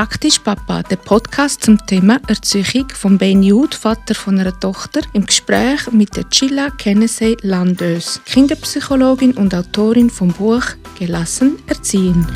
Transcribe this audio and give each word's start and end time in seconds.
Praktisch 0.00 0.38
Papa, 0.38 0.82
der 0.82 0.96
Podcast 0.96 1.62
zum 1.62 1.76
Thema 1.86 2.18
Erziehung 2.26 2.88
von 2.88 3.18
Ben 3.18 3.42
Jude, 3.42 3.76
Vater 3.76 4.14
von 4.14 4.40
einer 4.40 4.58
Tochter, 4.58 5.02
im 5.12 5.26
Gespräch 5.26 5.92
mit 5.92 6.16
der 6.16 6.26
Chilla 6.30 6.70
Kennedy 6.70 7.36
Landös, 7.42 8.18
Kinderpsychologin 8.24 9.32
und 9.32 9.54
Autorin 9.54 10.08
vom 10.08 10.32
Buch 10.32 10.62
Gelassen 10.98 11.58
erziehen. 11.66 12.26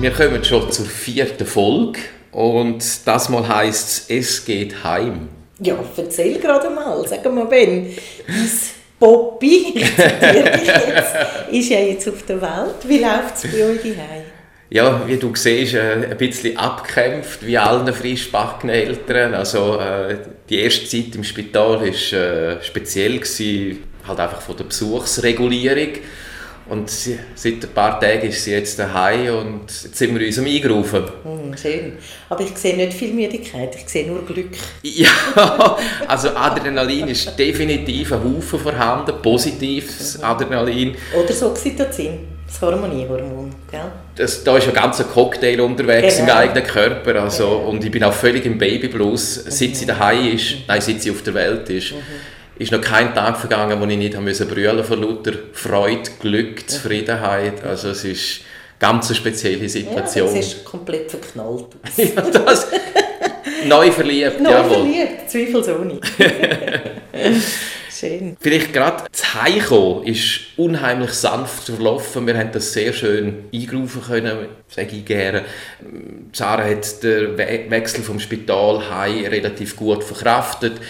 Wir 0.00 0.12
kommen 0.12 0.42
schon 0.42 0.72
zur 0.72 0.86
vierten 0.86 1.46
Folge 1.46 2.00
und 2.32 3.06
das 3.06 3.28
mal 3.28 3.46
heißt 3.46 4.10
es 4.10 4.46
geht 4.46 4.82
heim. 4.82 5.28
Ja, 5.60 5.76
erzähl 5.96 6.38
gerade 6.38 6.70
mal. 6.70 7.06
Sag 7.06 7.24
mal, 7.32 7.46
Ben, 7.46 7.94
dein 8.26 8.50
Poppy, 8.98 9.74
ich 9.74 9.96
zitiere 9.96 10.50
dich 10.58 10.66
jetzt, 10.66 11.14
ist 11.50 11.70
ja 11.70 11.78
jetzt 11.80 12.08
auf 12.08 12.22
der 12.22 12.40
Welt. 12.40 12.76
Wie 12.86 12.98
läuft 12.98 13.36
es 13.36 13.42
bei 13.42 13.64
euch 13.64 13.84
heim? 13.84 14.24
Ja, 14.70 15.06
wie 15.06 15.16
du 15.16 15.32
siehst, 15.34 15.74
äh, 15.74 16.08
ein 16.10 16.16
bisschen 16.16 16.56
abgekämpft, 16.56 17.46
wie 17.46 17.56
allen 17.56 17.92
frisch 17.94 18.32
backenen 18.32 18.74
Eltern. 18.74 19.34
Also, 19.34 19.78
äh, 19.78 20.16
die 20.48 20.60
erste 20.60 20.88
Zeit 20.88 21.14
im 21.14 21.22
Spital 21.22 21.80
war 21.80 21.86
äh, 21.86 22.62
speziell, 22.62 23.18
gewesen, 23.18 23.84
halt 24.06 24.18
einfach 24.20 24.40
von 24.40 24.56
der 24.56 24.64
Besuchsregulierung. 24.64 25.92
Und 26.66 26.88
sie, 26.88 27.18
seit 27.34 27.62
ein 27.62 27.74
paar 27.74 28.00
Tagen 28.00 28.28
ist 28.28 28.42
sie 28.42 28.52
jetzt 28.52 28.78
daheim 28.78 29.36
und 29.36 29.66
jetzt 29.66 29.96
sind 29.96 30.18
wir 30.18 30.26
uns 30.26 30.38
am 30.38 30.46
Eingerufen. 30.46 31.04
Hm, 31.22 31.56
schön. 31.56 31.92
Aber 32.30 32.42
ich 32.42 32.56
sehe 32.56 32.74
nicht 32.74 32.94
viel 32.94 33.12
Müdigkeit, 33.12 33.76
ich 33.76 33.86
sehe 33.86 34.06
nur 34.06 34.24
Glück. 34.24 34.52
Ja, 34.82 35.10
also 36.08 36.30
Adrenalin 36.30 37.08
ist 37.08 37.38
definitiv 37.38 38.12
ein 38.12 38.24
Haufen 38.24 38.58
vorhanden, 38.58 39.12
positives 39.20 40.16
mhm. 40.18 40.24
Adrenalin. 40.24 40.96
Oder 41.14 41.34
so 41.34 41.48
Oxytocin, 41.48 42.20
das 42.46 42.62
Harmoniehormon, 42.62 43.54
gell? 43.70 43.80
Das, 44.16 44.42
da 44.42 44.56
ist 44.56 44.66
ein 44.66 44.74
ganzer 44.74 45.04
Cocktail 45.04 45.60
unterwegs 45.60 46.16
genau. 46.16 46.32
im 46.32 46.38
eigenen 46.38 46.64
Körper. 46.64 47.22
Also, 47.22 47.46
genau. 47.46 47.68
Und 47.68 47.84
ich 47.84 47.90
bin 47.90 48.02
auch 48.04 48.14
völlig 48.14 48.46
im 48.46 48.56
Babyblues, 48.56 49.44
seit 49.48 49.70
mhm. 49.70 49.74
sie 49.74 49.86
daheim 49.86 50.34
ist, 50.34 50.54
nein, 50.66 50.80
seit 50.80 51.02
sie 51.02 51.10
auf 51.10 51.22
der 51.22 51.34
Welt 51.34 51.68
ist. 51.68 51.92
Mhm 51.92 52.33
ist 52.58 52.72
noch 52.72 52.80
kein 52.80 53.14
Tag 53.14 53.38
vergangen, 53.38 53.80
wo 53.80 53.86
ich 53.86 53.96
nicht 53.96 54.16
haben 54.16 54.24
müssen 54.24 54.48
brüllen 54.48 54.84
vor 54.84 54.96
lauter 54.96 55.32
Freude, 55.52 56.10
Glück, 56.20 56.68
Zufriedenheit. 56.68 57.64
Also 57.64 57.88
es 57.88 58.04
ist 58.04 58.40
eine 58.80 58.92
ganz 58.92 59.14
spezielle 59.14 59.68
Situation. 59.68 60.32
Ja, 60.32 60.40
es 60.40 60.46
ist 60.54 60.64
komplett 60.64 61.10
verknallt. 61.10 61.66
ja, 61.96 62.20
das, 62.30 62.68
neu 63.66 63.90
verliebt, 63.90 64.40
Neu 64.40 64.50
jawohl. 64.50 64.76
verliebt, 64.76 65.30
zweifelsohne. 65.30 66.00
Schön. 67.90 68.36
Vielleicht 68.40 68.72
gerade 68.72 69.04
das 69.10 69.34
Heimkommen 69.34 70.04
ist 70.04 70.40
unheimlich 70.56 71.12
sanft 71.12 71.66
verlaufen. 71.66 72.26
Wir 72.26 72.36
haben 72.36 72.50
das 72.50 72.72
sehr 72.72 72.92
schön 72.92 73.44
eingerufen 73.54 74.02
können, 74.02 74.48
sage 74.68 74.96
ich 74.96 75.04
gerne. 75.04 75.44
Sarah 76.32 76.64
hat 76.64 77.02
den 77.04 77.38
Wechsel 77.38 78.02
vom 78.02 78.18
Spital 78.18 78.90
heim 78.90 79.24
relativ 79.26 79.76
gut 79.76 80.02
verkraftet 80.02 80.80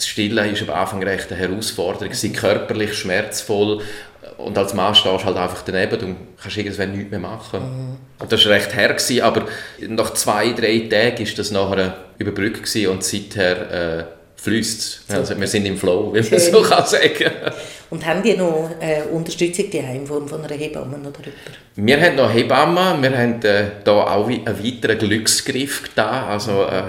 das 0.00 0.08
Stillen 0.08 0.36
war 0.36 0.74
am 0.74 0.80
Anfang 0.80 1.02
recht 1.02 1.30
eine 1.30 1.40
Herausforderung, 1.40 2.12
sie 2.14 2.32
körperlich 2.32 2.94
schmerzvoll. 2.94 3.82
Und 4.38 4.56
als 4.56 4.74
Mann 4.74 4.94
stehst 4.94 5.22
du 5.22 5.24
halt 5.24 5.36
einfach 5.36 5.62
daneben. 5.62 6.00
Und 6.00 6.16
kannst 6.40 6.56
irgendwann 6.56 6.92
nichts 6.92 7.10
mehr 7.10 7.20
machen. 7.20 7.60
Mhm. 7.60 8.26
Das 8.28 8.44
war 8.44 8.52
recht 8.52 8.74
her, 8.74 8.88
gewesen, 8.88 9.22
aber 9.22 9.46
nach 9.88 10.14
zwei, 10.14 10.52
drei 10.52 10.88
Tagen 10.90 11.26
war 11.26 11.34
das 11.36 11.50
nachher 11.50 11.96
überbrückt 12.18 12.62
gewesen. 12.62 12.88
Und 12.88 13.04
seither 13.04 13.98
äh, 13.98 14.04
fließt 14.36 15.04
also 15.08 15.38
Wir 15.38 15.46
sind 15.46 15.66
im 15.66 15.76
Flow, 15.76 16.14
wie 16.14 16.22
man 16.22 16.40
so 16.40 16.62
kann 16.62 16.86
sagen. 16.86 17.30
Und 17.90 18.06
haben 18.06 18.22
die 18.22 18.36
noch 18.36 18.70
äh, 18.80 19.02
Unterstützung 19.12 19.66
die 19.70 19.82
von, 20.06 20.26
von 20.28 20.44
einer 20.44 20.54
Hebamme 20.54 20.96
oder 20.96 21.20
jemand? 21.20 21.58
Wir 21.76 22.00
haben 22.00 22.16
noch 22.16 22.32
Hebamme, 22.32 22.96
wir 23.02 23.18
haben 23.18 23.42
äh, 23.42 23.64
da 23.84 23.92
auch 23.92 24.28
einen 24.28 24.46
weiteren 24.46 24.98
Glücksgriff 24.98 25.82
getan, 25.82 26.24
also 26.24 26.62
äh, 26.62 26.82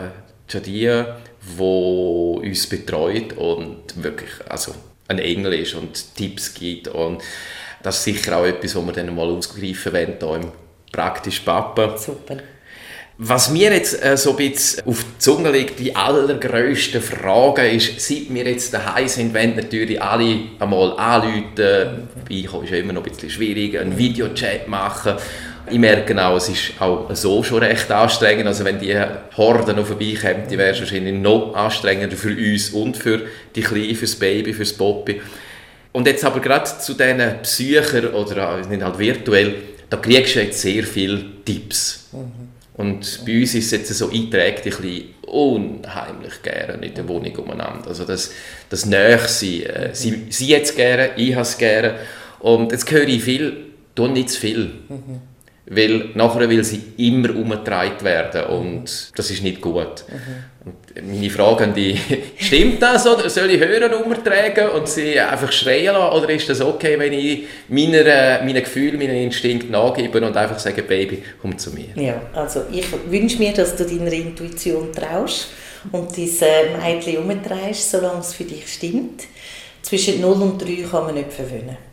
Jadia 0.47 1.17
wo 1.57 2.41
uns 2.43 2.67
betreut 2.67 3.33
und 3.33 4.03
wirklich 4.03 4.29
also 4.47 4.73
ein 5.07 5.19
Engel 5.19 5.53
ist 5.53 5.75
und 5.75 6.15
Tipps 6.15 6.53
gibt 6.53 6.87
und 6.87 7.21
das 7.83 7.97
ist 7.97 8.03
sicher 8.03 8.37
auch 8.37 8.45
etwas, 8.45 8.75
wo 8.75 8.81
wir 8.81 8.93
dann 8.93 9.13
mal 9.13 9.27
ausgreifen 9.27 9.93
werden, 9.93 10.15
hier 10.19 10.35
im 10.35 10.51
praktisch 10.91 11.39
Papa. 11.39 11.97
Super. 11.97 12.37
Was 13.23 13.51
mir 13.51 13.71
jetzt 13.71 14.03
äh, 14.03 14.17
so 14.17 14.31
ein 14.31 14.37
bisschen 14.37 14.83
auf 14.87 15.03
die 15.03 15.19
Zunge 15.19 15.51
liegt, 15.51 15.79
die 15.79 15.95
allergrößte 15.95 17.01
Frage 17.01 17.69
ist, 17.69 17.99
seit 17.99 18.33
wir 18.33 18.45
jetzt 18.45 18.73
daheim 18.73 19.07
sind, 19.07 19.33
wenn 19.33 19.55
natürlich 19.55 20.01
alle 20.01 20.39
einmal 20.59 20.97
anrufen, 20.97 22.07
ich 22.29 22.45
ist 22.45 22.69
ja 22.71 22.77
immer 22.77 22.93
noch 22.93 23.03
ein 23.03 23.11
bisschen 23.11 23.29
schwierig, 23.29 23.77
einen 23.77 23.97
Videochat 23.97 24.67
machen 24.67 25.17
ich 25.69 25.79
merke 25.79 26.25
auch, 26.25 26.37
es 26.37 26.49
ist 26.49 26.79
auch 26.79 27.13
so 27.13 27.43
schon 27.43 27.59
recht 27.63 27.89
anstrengend. 27.91 28.47
Also 28.47 28.65
wenn 28.65 28.79
die 28.79 28.97
Horden 29.37 29.75
noch 29.75 29.85
vorbeikommen, 29.85 30.43
die 30.49 30.57
wäre 30.57 30.71
es 30.71 30.79
wahrscheinlich 30.79 31.13
noch 31.13 31.53
anstrengender 31.53 32.15
für 32.15 32.35
uns 32.35 32.69
und 32.71 32.97
für 32.97 33.21
die 33.55 33.61
Kleine, 33.61 33.95
für 33.95 34.05
das 34.05 34.15
Baby, 34.15 34.53
für 34.53 34.63
das 34.63 34.73
Poppy. 34.73 35.21
Und 35.91 36.07
jetzt 36.07 36.23
aber 36.23 36.39
gerade 36.39 36.65
zu 36.79 36.93
diesen 36.93 37.41
Psychern 37.43 38.07
oder 38.13 38.65
nicht 38.65 38.81
halt 38.81 38.97
virtuell, 38.97 39.55
da 39.89 39.97
kriegst 39.97 40.35
du 40.35 40.41
jetzt 40.41 40.61
sehr 40.61 40.83
viele 40.83 41.21
Tipps. 41.45 42.09
Mhm. 42.11 42.49
Und 42.75 43.25
bei 43.25 43.39
uns 43.39 43.53
ist 43.53 43.65
es 43.65 43.71
jetzt 43.71 43.93
so 43.93 44.09
einträgt, 44.09 44.65
ein 44.65 44.71
bisschen 44.71 45.13
unheimlich 45.27 46.41
gerne 46.41 46.85
in 46.85 46.93
der 46.93 47.07
Wohnung 47.07 47.35
umeinander. 47.35 47.87
Also 47.89 48.05
das, 48.05 48.31
das 48.69 48.85
Nächsein, 48.85 49.63
äh, 49.63 49.89
sie, 49.93 50.27
sie 50.29 50.47
jetzt 50.47 50.75
gerne, 50.75 51.11
ich 51.17 51.33
habe 51.33 51.41
es 51.41 51.57
gerne. 51.57 51.95
Und 52.39 52.71
jetzt 52.71 52.89
höre 52.89 53.07
ich 53.07 53.23
viel, 53.23 53.65
tu 53.93 54.07
nicht 54.07 54.29
zu 54.29 54.39
viel. 54.39 54.71
Mhm 54.87 55.30
weil 55.73 56.09
nachher 56.15 56.49
will 56.49 56.63
sie 56.65 56.81
immer 56.97 57.33
umgetragen 57.33 58.03
werden 58.03 58.43
und 58.47 59.11
das 59.15 59.31
ist 59.31 59.41
nicht 59.41 59.61
gut. 59.61 60.03
Mhm. 60.09 60.65
Und 60.65 61.07
meine 61.07 61.29
Frage 61.29 61.63
an 61.63 61.73
die, 61.73 61.97
stimmt 62.37 62.81
das 62.81 63.07
oder 63.07 63.29
soll 63.29 63.51
ich 63.51 63.61
hören 63.61 63.93
umtragen 63.93 64.69
und 64.71 64.89
sie 64.89 65.17
einfach 65.17 65.49
schreien 65.53 65.93
lassen 65.93 66.17
oder 66.17 66.29
ist 66.29 66.49
das 66.49 66.59
okay, 66.59 66.99
wenn 66.99 67.13
ich 67.13 67.45
meiner, 67.69 68.43
meinen 68.43 68.61
Gefühlen, 68.61 68.99
meinen 68.99 69.15
Instinkt 69.15 69.69
nachgebe 69.69 70.17
und 70.25 70.35
einfach 70.35 70.59
sage, 70.59 70.83
Baby, 70.83 71.23
komm 71.41 71.57
zu 71.57 71.71
mir? 71.71 71.95
Ja, 71.95 72.21
also 72.33 72.63
ich 72.69 72.87
wünsche 73.09 73.37
mir, 73.37 73.53
dass 73.53 73.73
du 73.77 73.85
deiner 73.85 74.11
Intuition 74.11 74.91
traust 74.91 75.47
und 75.93 76.15
dieses 76.17 76.41
Mädchen 76.83 77.17
umtreibst, 77.19 77.91
solange 77.91 78.19
es 78.19 78.33
für 78.33 78.43
dich 78.43 78.67
stimmt. 78.67 79.23
Zwischen 79.81 80.19
0 80.19 80.33
und 80.33 80.61
3 80.61 80.85
kann 80.91 81.05
man 81.05 81.15
nicht 81.15 81.31
verwöhnen. 81.31 81.90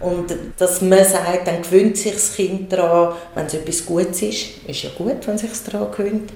Und 0.00 0.34
dass 0.58 0.80
man 0.82 1.04
sagt, 1.04 1.46
dann 1.46 1.62
gewöhnt 1.62 1.96
sich 1.96 2.12
das 2.12 2.34
Kind 2.34 2.72
daran, 2.72 3.14
wenn 3.34 3.46
es 3.46 3.54
etwas 3.54 3.86
Gutes 3.86 4.22
ist, 4.22 4.46
ist 4.66 4.82
ja 4.82 4.90
gut, 4.96 5.26
wenn 5.26 5.36
es 5.36 5.42
sich 5.42 5.50
daran 5.70 5.90
gewöhnt. 5.90 6.30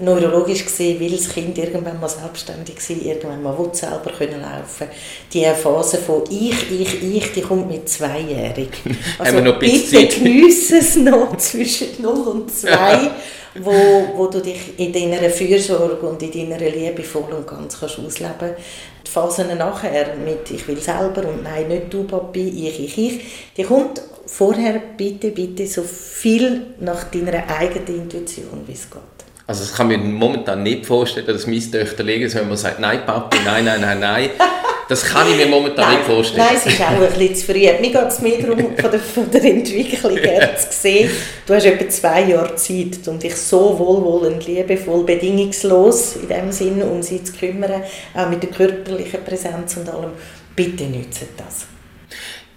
Neurologisch 0.00 0.64
gesehen 0.64 1.00
will 1.00 1.10
das 1.10 1.28
Kind 1.28 1.58
irgendwann 1.58 1.98
mal 1.98 2.08
selbstständig 2.08 2.78
sein, 2.78 3.00
irgendwann 3.02 3.42
mal 3.42 3.58
will 3.58 3.70
selber 3.72 4.12
können 4.16 4.40
laufen 4.40 4.86
Die 5.32 5.44
Phase 5.44 5.98
von 5.98 6.22
ich, 6.30 6.70
ich, 6.70 7.02
ich, 7.02 7.32
die 7.32 7.40
kommt 7.40 7.68
mit 7.68 7.88
zweijährig. 7.88 8.68
Also 9.18 9.40
noch 9.40 9.58
bitte 9.58 10.06
genieße 10.06 10.78
es 10.78 10.96
noch 10.96 11.36
zwischen 11.38 12.00
0 12.00 12.12
und 12.12 12.48
2, 12.48 13.10
wo, 13.60 13.72
wo 14.14 14.26
du 14.28 14.40
dich 14.40 14.78
in 14.78 14.92
deiner 14.92 15.30
Fürsorge 15.30 16.06
und 16.06 16.22
in 16.22 16.48
deiner 16.48 16.70
Liebe 16.70 17.02
voll 17.02 17.32
und 17.32 17.48
ganz 17.48 17.80
kannst 17.80 17.98
ausleben 17.98 18.34
kannst 18.38 18.60
die 19.08 19.12
Phasen 19.12 19.56
nachher 19.56 20.16
mit 20.16 20.50
«Ich 20.50 20.66
will 20.68 20.80
selber» 20.80 21.26
und 21.26 21.42
«Nein, 21.42 21.68
nicht 21.68 21.92
du, 21.92 22.04
Papi, 22.04 22.68
ich, 22.68 22.84
ich, 22.84 22.98
ich», 22.98 23.20
die 23.56 23.64
kommt 23.64 24.02
vorher 24.26 24.80
bitte, 24.96 25.30
bitte 25.30 25.66
so 25.66 25.82
viel 25.82 26.74
nach 26.80 27.04
deiner 27.04 27.48
eigenen 27.48 28.02
Intuition, 28.02 28.64
wie 28.66 28.72
es 28.72 28.90
geht. 28.90 29.00
Also 29.46 29.62
das 29.62 29.74
kann 29.74 29.88
mir 29.88 29.96
momentan 29.96 30.62
nicht 30.62 30.84
vorstellen, 30.84 31.26
dass 31.26 31.46
meine 31.46 31.70
Töchter 31.70 32.04
liegen, 32.04 32.32
wenn 32.34 32.48
man 32.48 32.56
sagt 32.58 32.80
«Nein, 32.80 33.06
Papi, 33.06 33.38
nein, 33.44 33.64
nein, 33.64 33.80
nein, 33.80 34.00
nein». 34.00 34.30
Das 34.88 35.04
kann 35.04 35.30
ich 35.30 35.36
mir 35.36 35.46
momentan 35.46 35.84
nein, 35.84 35.98
nicht 35.98 36.06
vorstellen. 36.06 36.46
Nein, 36.46 36.56
es 36.56 36.66
ist 36.66 36.80
auch 36.80 36.88
ein 36.88 37.00
bisschen 37.00 37.34
zu 37.36 37.46
früh. 37.46 37.58
Mir 37.58 37.92
geht 37.92 38.08
es 38.08 38.20
mehr 38.20 38.38
darum, 38.38 38.74
von 38.74 38.90
der, 38.90 39.00
von 39.00 39.30
der 39.30 39.44
Entwicklung 39.44 40.16
her 40.16 40.56
zu 40.56 40.68
sehen. 40.70 41.10
Du 41.46 41.54
hast 41.54 41.66
etwa 41.66 41.88
zwei 41.90 42.22
Jahre 42.22 42.56
Zeit, 42.56 43.06
um 43.06 43.18
dich 43.18 43.36
so 43.36 43.78
wohlwollend, 43.78 44.46
liebevoll, 44.46 45.04
bedingungslos 45.04 46.16
in 46.16 46.28
dem 46.28 46.50
Sinn 46.50 46.82
um 46.82 47.02
sie 47.02 47.22
zu 47.22 47.34
kümmern, 47.34 47.82
auch 48.14 48.30
mit 48.30 48.42
der 48.42 48.50
körperlichen 48.50 49.22
Präsenz 49.24 49.76
und 49.76 49.90
allem. 49.90 50.12
Bitte 50.56 50.84
nützt 50.84 51.26
das. 51.36 51.66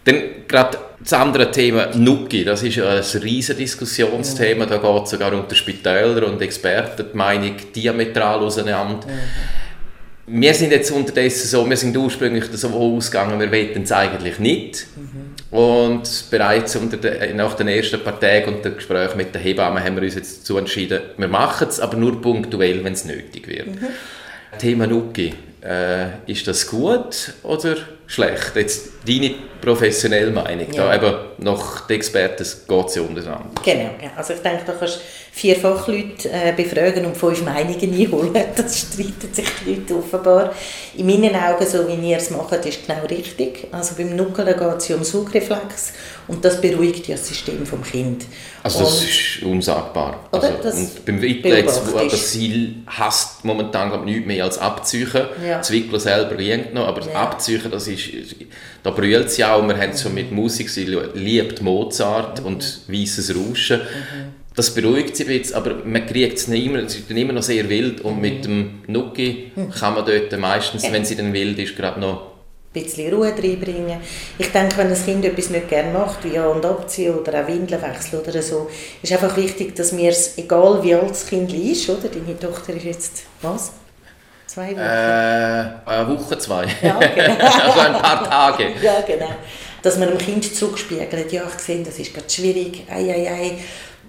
Dann 0.06 0.48
gerade 0.48 0.78
das 1.00 1.14
andere 1.14 1.52
Thema 1.52 1.90
Nuki, 1.96 2.46
das 2.46 2.64
ist 2.64 2.78
ja 2.78 2.90
ein 2.90 3.04
riesiges 3.22 3.58
Diskussionsthema, 3.58 4.66
da 4.66 4.78
geht 4.78 5.08
sogar 5.08 5.34
unter 5.34 5.54
Spitäler 5.54 6.26
und 6.28 6.42
Experten 6.42 7.08
die 7.12 7.18
Meinung 7.18 7.56
diametral 7.76 8.40
auseinander. 8.40 9.06
Mhm 9.06 9.61
wir 10.28 10.54
sind 10.54 10.72
jetzt 10.72 10.92
unterdessen 10.92 11.48
so, 11.48 11.70
wir 11.70 11.78
sind 11.78 11.96
ursprünglich 11.98 12.46
so 12.54 12.70
ausgegangen, 12.70 13.40
wir 13.40 13.52
wollten 13.52 13.84
es 13.84 13.92
eigentlich 13.92 14.40
nicht. 14.40 14.88
Mhm. 14.96 15.58
Und 15.58 16.26
bereits 16.30 16.78
de, 16.80 17.34
nach 17.34 17.56
den 17.56 17.68
ersten 17.68 18.02
paar 18.02 18.20
Tagen 18.20 18.56
und 18.56 18.66
dem 18.66 18.76
Gespräch 18.76 19.16
mit 19.16 19.34
der 19.34 19.42
Hebamme 19.42 19.84
haben 19.84 19.96
wir 19.96 20.04
uns 20.04 20.16
jetzt 20.16 20.42
dazu 20.42 20.58
entschieden, 20.58 21.02
wir 21.18 21.28
machen 21.28 21.68
es, 21.68 21.80
aber 21.80 21.98
nur 21.98 22.22
punktuell, 22.22 22.84
wenn 22.84 22.94
es 22.94 23.06
nötig 23.06 23.48
wird. 23.48 23.68
Mhm. 23.68 23.88
Thema 24.58 24.88
Nuki. 24.88 25.34
Äh, 25.64 26.32
ist 26.32 26.48
das 26.48 26.68
gut 26.68 27.34
oder 27.44 27.76
schlecht? 28.08 28.56
Jetzt 28.56 28.90
deine 29.08 29.36
professionelle 29.62 30.32
Meinung. 30.32 30.72
Ja. 30.74 30.88
Da 30.88 30.96
eben 30.96 31.16
nach 31.38 31.88
den 31.88 31.98
Experten 31.98 32.44
geht 32.44 32.86
es 32.88 32.96
ja 32.96 33.02
untereinander. 33.04 33.52
Genau, 33.64 33.92
also 34.18 34.34
ich 34.34 34.40
denke, 34.40 34.64
da 34.66 34.74
kannst 34.74 35.02
vier 35.32 35.56
Fachleute 35.56 36.30
äh, 36.30 36.52
befragen 36.56 37.06
und 37.06 37.16
fünf 37.16 37.44
Meinungen 37.44 37.94
einholen. 37.94 38.34
Das 38.56 38.80
streiten 38.80 39.34
sich 39.34 39.48
die 39.64 39.76
Leute 39.76 39.96
offenbar. 39.96 40.54
In 40.96 41.06
meinen 41.06 41.36
Augen, 41.36 41.66
so 41.66 41.88
wie 41.88 42.10
ihr 42.10 42.18
es 42.18 42.32
macht, 42.32 42.66
ist 42.66 42.86
genau 42.86 43.06
richtig. 43.06 43.68
Also 43.72 43.96
beim 43.96 44.16
Nuckeln 44.16 44.58
geht 44.58 44.78
es 44.78 44.88
ja 44.88 44.96
um 44.96 45.04
Sugreflex 45.04 45.94
und 46.28 46.44
das 46.44 46.60
beruhigt 46.60 47.08
ja 47.08 47.16
das 47.16 47.28
System 47.28 47.66
vom 47.66 47.84
Kind. 47.84 48.26
Also 48.64 48.80
das 48.80 49.02
und, 49.02 49.10
ist 49.10 49.44
unsagbar. 49.44 50.28
Also, 50.32 50.48
und 50.48 51.06
beim 51.06 51.24
jetzt, 51.24 51.82
das 52.12 52.32
Ziel 52.32 52.76
hasst 52.88 53.44
momentan 53.44 53.90
glaub, 53.90 54.06
nichts 54.06 54.28
mehr 54.28 54.44
als 54.44 54.58
Abziehen. 54.58 55.10
Ja. 55.48 55.51
Das 55.58 55.72
Wickeln 55.72 56.00
selber 56.00 56.36
liegt 56.36 56.74
noch, 56.74 56.88
aber 56.88 57.06
ja. 57.06 57.14
Abziehen, 57.14 57.62
das 57.70 57.88
ist, 57.88 58.10
da 58.84 58.92
brüllt 58.92 59.30
sie 59.32 59.44
auch. 59.44 59.66
Wir 59.68 59.78
haben 59.78 59.92
es 59.92 60.02
schon 60.02 60.14
mit 60.14 60.32
Musik, 60.32 60.70
sie 60.70 60.86
liebt 60.86 61.62
Mozart 61.62 62.42
mhm. 62.42 62.46
und 62.48 62.80
weißes 62.88 63.36
Rauschen. 63.36 63.80
Mhm 63.82 64.42
das 64.56 64.74
beruhigt 64.74 65.16
sie 65.16 65.24
jetzt, 65.24 65.54
aber 65.54 65.76
man 65.86 66.06
kriegt 66.06 66.38
es 66.38 66.48
nicht 66.48 66.66
immer, 66.66 66.80
es 66.80 66.96
ist 66.96 67.10
immer 67.10 67.34
noch 67.34 67.44
sehr 67.44 67.70
wild 67.70 68.02
und 68.02 68.20
mit 68.20 68.44
dem 68.46 68.82
Nuki 68.88 69.52
kann 69.80 69.96
man 69.96 70.06
dort 70.06 70.38
meistens, 70.38 70.84
wenn 70.92 71.06
sie 71.06 71.16
dann 71.16 71.32
wild 71.32 71.58
ist, 71.58 71.76
gerade 71.76 72.00
noch 72.00 72.32
ein 72.74 72.84
bisschen 72.84 73.14
Ruhe 73.14 73.34
reinbringen. 73.34 74.00
Ich 74.38 74.52
denke, 74.52 74.78
wenn 74.78 74.88
ein 74.88 75.06
Kind 75.06 75.26
etwas 75.26 75.50
nicht 75.50 75.68
gerne 75.68 75.92
macht, 75.92 76.24
wie 76.24 76.38
An- 76.38 76.56
und 76.56 76.66
Abziehen 76.66 77.16
oder 77.16 77.42
auch 77.44 77.48
Windeln 77.48 77.82
wechseln 77.82 78.22
oder 78.22 78.42
so, 78.42 78.70
ist 79.02 79.12
einfach 79.12 79.36
wichtig, 79.36 79.76
dass 79.76 79.96
wir 79.96 80.10
es, 80.10 80.38
egal 80.38 80.82
wie 80.84 80.96
alt 80.96 81.10
das 81.10 81.28
Kind 81.28 81.54
ist, 81.54 81.90
oder? 81.90 82.08
Deine 82.08 82.40
Tochter 82.40 82.74
ist 82.74 82.86
jetzt, 82.86 83.24
was? 83.42 83.74
Zwei 84.54 84.72
Wochen? 84.72 84.80
Äh, 84.80 85.64
eine 85.86 86.10
Woche, 86.10 86.38
zwei. 86.38 86.68
Ja, 86.82 87.00
genau. 87.00 87.46
also 87.64 87.80
ein 87.80 87.94
paar 87.94 88.30
Tage. 88.30 88.74
ja, 88.82 89.00
genau. 89.00 89.30
Dass 89.82 89.98
man 89.98 90.10
dem 90.10 90.18
Kind 90.18 90.44
zurückspiegelt, 90.44 91.32
ja, 91.32 91.44
ich 91.48 91.64
sehe, 91.64 91.82
das 91.82 91.98
ist 91.98 92.14
gerade 92.14 92.30
schwierig, 92.30 92.84
ei, 92.90 93.14
ei, 93.14 93.32
ei 93.32 93.58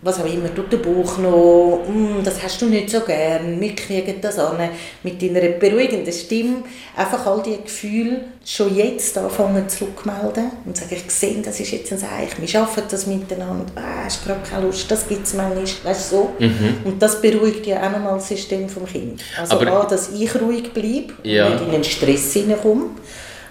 was 0.02 0.20
auch 0.20 0.26
immer, 0.26 0.52
tut 0.52 0.72
der 0.72 0.78
Bauch 0.78 1.19
noch, 1.19 1.84
mm, 1.88 2.25
das 2.25 2.43
hast 2.43 2.60
du 2.60 2.66
nicht 2.66 2.90
so 2.90 3.00
gern, 3.00 3.60
wir 3.60 3.75
kriegen 3.75 4.20
das 4.20 4.37
an, 4.37 4.69
mit 5.04 5.22
deiner 5.22 5.40
beruhigenden 5.50 6.12
Stimme, 6.12 6.64
einfach 6.96 7.25
all 7.25 7.40
die 7.43 7.62
Gefühle 7.62 8.25
schon 8.44 8.76
jetzt 8.76 9.16
anfangen 9.16 9.69
zurückmelden 9.69 10.50
und 10.66 10.76
sagen, 10.76 10.96
ich 10.96 11.10
sehe, 11.10 11.40
das 11.40 11.60
ist 11.60 11.70
jetzt 11.70 11.93
ein 11.93 11.99
Zeichen, 11.99 12.40
wir 12.40 12.49
schaffen 12.49 12.82
das 12.90 13.06
miteinander, 13.06 13.66
ah, 13.76 14.04
hast 14.04 14.25
gerade 14.25 14.40
keine 14.49 14.66
Lust, 14.66 14.90
das 14.90 15.06
gibt 15.06 15.25
es 15.25 15.34
manchmal, 15.34 15.64
weißt 15.64 16.12
du, 16.12 16.16
so. 16.16 16.31
Mhm. 16.40 16.78
Und 16.84 17.00
das 17.00 17.22
beruhigt 17.22 17.64
ja 17.66 17.87
auch 17.87 17.93
nochmal 17.93 18.14
das 18.14 18.28
System 18.28 18.69
vom 18.69 18.84
Kind. 18.87 19.22
Also 19.38 19.60
A, 19.60 19.84
dass 19.84 20.10
ich 20.10 20.34
ruhig 20.40 20.72
bleibe 20.72 21.14
ja. 21.22 21.46
und 21.46 21.52
nicht 21.52 21.64
in 21.66 21.70
den 21.70 21.84
Stress 21.84 22.32
hineinkomme 22.32 22.90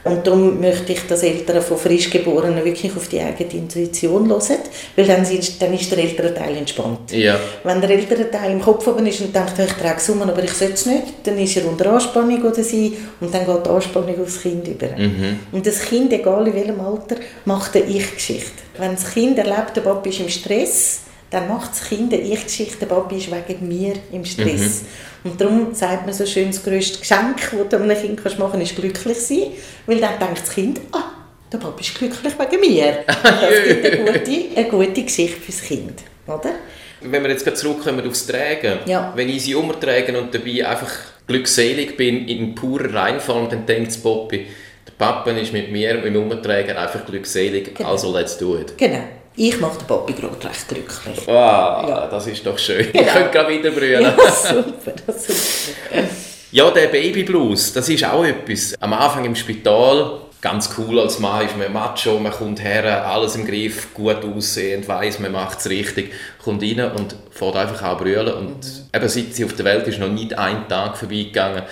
und 0.03 0.25
darum 0.25 0.59
möchte 0.59 0.93
ich, 0.93 1.05
dass 1.07 1.21
Eltern 1.21 1.61
von 1.61 1.77
Frischgeborenen 1.77 2.65
wirklich 2.65 2.95
auf 2.95 3.07
die 3.07 3.19
eigene 3.19 3.51
Intuition 3.53 4.27
hören, 4.29 4.57
weil 4.95 5.05
dann, 5.05 5.23
sind, 5.23 5.61
dann 5.61 5.73
ist 5.73 5.91
der 5.91 5.99
ältere 5.99 6.33
Teil 6.33 6.57
entspannt. 6.57 7.11
Ja. 7.11 7.39
Wenn 7.63 7.81
der 7.81 7.91
ältere 7.91 8.29
Teil 8.31 8.51
im 8.51 8.61
Kopf 8.61 8.87
oben 8.87 9.05
ist 9.05 9.21
und 9.21 9.35
denkt, 9.35 9.53
ich 9.59 9.73
trage 9.73 9.97
es 9.97 10.09
um, 10.09 10.21
aber 10.23 10.43
ich 10.43 10.53
sollte 10.53 10.73
es 10.73 10.85
nicht, 10.87 11.03
dann 11.23 11.37
ist 11.37 11.55
er 11.55 11.67
unter 11.67 11.93
Anspannung 11.93 12.41
oder 12.41 12.63
sie 12.63 12.97
und 13.19 13.33
dann 13.33 13.45
geht 13.45 13.65
die 13.65 13.69
Anspannung 13.69 14.21
aufs 14.21 14.41
Kind 14.41 14.67
über. 14.67 14.87
Mhm. 14.97 15.39
Und 15.51 15.67
das 15.67 15.81
Kind, 15.81 16.11
egal 16.13 16.47
in 16.47 16.55
welchem 16.55 16.81
Alter, 16.81 17.17
macht 17.45 17.75
eine 17.75 17.85
Ich-Geschichte. 17.85 18.51
Wenn 18.77 18.95
das 18.95 19.11
Kind 19.13 19.37
erlebt, 19.37 19.75
der 19.75 19.81
Papa 19.81 20.09
ist 20.09 20.19
im 20.19 20.29
Stress, 20.29 21.01
dann 21.31 21.47
macht 21.47 21.71
das 21.71 21.87
Kind 21.87 22.13
eine 22.13 22.21
Ich-Geschichte, 22.21 22.77
der 22.77 22.87
Papi 22.87 23.17
ist 23.17 23.31
wegen 23.31 23.67
mir 23.67 23.93
im 24.11 24.25
Stress. 24.25 24.83
Mhm. 25.23 25.31
Und 25.31 25.41
darum 25.41 25.73
sagt 25.73 26.05
man 26.05 26.13
so 26.13 26.25
schön, 26.25 26.47
das 26.47 26.61
grösste 26.61 26.99
Geschenk, 26.99 27.37
das 27.37 27.69
du 27.69 27.77
einem 27.77 27.97
Kind 27.97 28.23
machen 28.37 28.51
kannst, 28.51 28.71
ist 28.71 28.75
glücklich 28.75 29.17
sein, 29.17 29.43
weil 29.85 29.99
dann 30.01 30.19
denkt 30.19 30.41
das 30.41 30.53
Kind, 30.53 30.81
ah, 30.91 31.03
der 31.51 31.57
Papi 31.57 31.83
ist 31.83 31.95
glücklich 31.95 32.33
wegen 32.37 32.59
mir. 32.59 32.97
das 33.07 33.63
gibt 33.65 33.85
eine 33.85 33.97
gute, 33.97 34.57
eine 34.57 34.69
gute 34.69 35.03
Geschichte 35.03 35.39
fürs 35.39 35.61
Kind, 35.61 36.01
oder? 36.27 36.51
Wenn 36.99 37.23
wir 37.23 37.31
jetzt 37.31 37.57
zurückkommen 37.57 38.07
aufs 38.07 38.27
Tragen, 38.27 38.79
ja. 38.85 39.13
wenn 39.15 39.29
ich 39.29 39.43
sie 39.43 39.55
umtrage 39.55 40.19
und 40.19 40.35
dabei 40.35 40.67
einfach 40.67 40.91
glückselig 41.27 41.95
bin, 41.95 42.27
in 42.27 42.53
purer 42.55 42.93
Reinform, 42.93 43.49
dann 43.49 43.65
denkt 43.65 43.87
das 43.87 43.97
Papi, 43.97 44.47
der 44.85 44.93
Papa 44.97 45.31
ist 45.31 45.53
mit 45.53 45.71
mir 45.71 46.03
im 46.03 46.15
Umtragen 46.17 46.75
einfach 46.75 47.05
glückselig, 47.05 47.73
genau. 47.73 47.89
also 47.89 48.11
let's 48.15 48.37
do 48.37 48.59
it. 48.59 48.77
Genau. 48.77 49.03
Ich 49.35 49.59
mache 49.59 49.79
den 49.79 49.87
Papi 49.87 50.13
gerade 50.13 50.43
recht 50.43 50.67
glücklich. 50.67 51.25
Wow, 51.25 51.87
ja. 51.87 52.07
das 52.11 52.27
ist 52.27 52.45
doch 52.45 52.57
schön. 52.57 52.91
Genau. 52.91 53.05
Ich 53.05 53.13
könnte 53.13 53.31
gerade 53.31 53.53
wieder 53.53 53.71
brüllen. 53.71 54.03
Ja, 54.03 54.31
super, 54.31 54.93
super. 55.07 56.03
ja, 56.51 56.71
der 56.71 56.87
Babyblues, 56.87 57.73
das 57.73 57.87
ist 57.87 58.03
auch 58.03 58.25
etwas. 58.25 58.75
Am 58.81 58.91
Anfang 58.91 59.23
im 59.23 59.35
Spital, 59.35 60.19
ganz 60.41 60.69
cool 60.77 60.99
als 60.99 61.19
Mann, 61.19 61.45
ist 61.45 61.57
man 61.57 61.71
macho, 61.71 62.19
man 62.19 62.33
kommt 62.33 62.61
her, 62.61 63.07
alles 63.07 63.35
im 63.35 63.45
Griff, 63.45 63.93
gut 63.93 64.25
aussehend, 64.25 64.87
weiss, 64.89 65.19
man 65.19 65.31
macht 65.31 65.59
es 65.59 65.69
richtig, 65.69 66.11
kommt 66.43 66.61
rein 66.61 66.91
und 66.91 67.15
fährt 67.29 67.55
einfach 67.55 67.81
an 67.83 67.97
brüllen. 67.97 68.33
Und 68.33 68.65
mhm. 68.65 68.89
eben 68.93 69.07
seit 69.07 69.33
sie 69.33 69.45
auf 69.45 69.53
der 69.53 69.63
Welt 69.63 69.87
ist, 69.87 69.99
noch 69.99 70.09
nicht 70.09 70.37
ein 70.37 70.67
Tag 70.67 70.97
vorbeigegangen, 70.97 71.63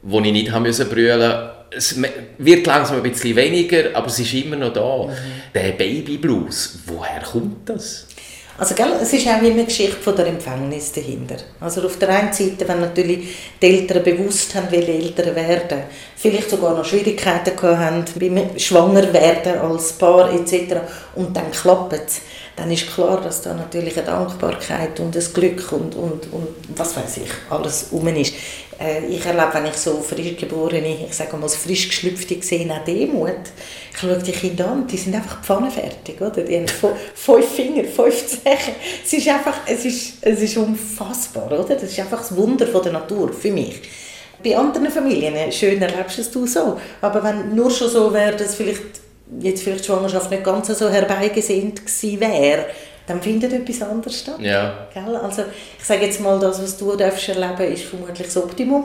wo 0.00 0.20
ich 0.20 0.32
nicht 0.32 0.50
haben 0.50 0.62
müssen 0.62 0.88
brüllen 0.88 1.50
es 1.70 1.96
wird 2.38 2.66
langsam 2.66 2.96
ein 2.96 3.02
bisschen 3.02 3.36
weniger, 3.36 3.94
aber 3.94 4.06
es 4.06 4.18
ist 4.18 4.34
immer 4.34 4.56
noch 4.56 4.72
da. 4.72 5.06
Mhm. 5.06 5.12
Der 5.54 5.72
Babyblues, 5.72 6.78
woher 6.86 7.20
kommt 7.20 7.68
das? 7.68 8.06
Also 8.58 8.74
gell, 8.74 8.88
es 9.02 9.12
ist 9.12 9.26
auch 9.28 9.38
immer 9.42 9.50
eine 9.50 9.64
Geschichte 9.66 9.96
von 9.96 10.16
der 10.16 10.28
Empfängnis 10.28 10.90
dahinter. 10.90 11.36
Also 11.60 11.82
auf 11.82 11.98
der 11.98 12.08
einen 12.08 12.32
Seite, 12.32 12.66
wenn 12.66 12.80
natürlich 12.80 13.36
die 13.60 13.66
Eltern 13.66 14.02
bewusst 14.02 14.54
haben, 14.54 14.68
welche 14.70 14.92
Eltern 14.92 15.36
werden, 15.36 15.82
vielleicht 16.16 16.48
sogar 16.48 16.74
noch 16.74 16.84
Schwierigkeiten 16.84 17.54
haben 17.60 18.04
beim 18.18 18.58
Schwangerwerden 18.58 19.58
als 19.58 19.92
Paar 19.92 20.32
etc. 20.32 20.76
und 21.16 21.36
dann 21.36 21.50
klappt 21.50 21.92
es, 21.92 22.22
dann 22.56 22.70
ist 22.70 22.90
klar, 22.94 23.20
dass 23.20 23.42
da 23.42 23.52
natürlich 23.52 23.98
eine 23.98 24.06
Dankbarkeit 24.06 24.98
und 25.00 25.14
ein 25.14 25.32
Glück 25.34 25.72
und, 25.72 25.94
und, 25.94 26.32
und 26.32 26.48
was 26.74 26.96
weiß 26.96 27.18
ich, 27.18 27.30
alles 27.50 27.88
um 27.90 28.08
ist. 28.08 28.32
Äh, 28.78 29.06
ich 29.06 29.24
erlebe, 29.24 29.48
wenn 29.52 29.66
ich 29.66 29.76
so 29.76 30.00
frisch 30.00 30.36
geborene, 30.36 31.06
ich 31.08 31.14
sage 31.14 31.36
mal 31.36 31.48
frisch 31.48 31.88
geschlüpfte 31.88 32.42
sehe, 32.42 32.70
auch 32.70 32.84
Demut. 32.84 33.32
Ich 33.92 33.98
schaue 33.98 34.18
die 34.18 34.32
Kinder 34.32 34.70
an, 34.70 34.86
die 34.86 34.96
sind 34.96 35.14
einfach 35.14 35.42
pfannenfertig, 35.42 36.20
oder? 36.20 36.42
Die 36.42 36.56
haben 36.56 36.66
fünf 37.14 37.46
Finger, 37.46 37.84
fünf 37.84 38.26
Zehen. 38.26 38.74
Es 39.04 39.12
ist 39.12 39.28
einfach, 39.28 39.58
es 39.66 39.84
ist, 39.84 40.14
es 40.20 40.42
ist 40.42 40.56
unfassbar, 40.56 41.46
oder? 41.46 41.74
Das 41.74 41.84
ist 41.84 41.98
einfach 41.98 42.18
das 42.18 42.36
Wunder 42.36 42.66
von 42.66 42.82
der 42.82 42.92
Natur, 42.92 43.32
für 43.32 43.50
mich. 43.50 43.80
Bei 44.44 44.56
anderen 44.56 44.90
Familien, 44.90 45.34
äh, 45.34 45.50
schön 45.50 45.80
erlebst 45.80 46.34
du 46.34 46.44
es 46.44 46.52
so, 46.52 46.78
aber 47.00 47.24
wenn 47.24 47.54
nur 47.54 47.70
schon 47.70 47.88
so 47.88 48.12
wäre, 48.12 48.36
dass 48.36 48.56
vielleicht 48.56 49.05
jetzt 49.40 49.62
vielleicht 49.62 49.80
die 49.80 49.86
Schwangerschaft 49.86 50.30
nicht 50.30 50.44
ganz 50.44 50.68
so 50.68 50.88
herbeigesehnt 50.88 51.84
gewesen 51.84 52.20
wäre, 52.20 52.66
dann 53.06 53.22
findet 53.22 53.52
etwas 53.52 53.82
anderes 53.82 54.20
statt. 54.20 54.40
Ja. 54.40 54.88
Gell? 54.92 55.16
Also 55.16 55.44
ich 55.78 55.84
sage 55.84 56.06
jetzt 56.06 56.20
mal, 56.20 56.38
das, 56.38 56.62
was 56.62 56.76
du 56.76 56.96
darfst 56.96 57.28
erleben 57.28 57.72
ist 57.72 57.84
vermutlich 57.84 58.26
das 58.26 58.36
Optimum. 58.36 58.84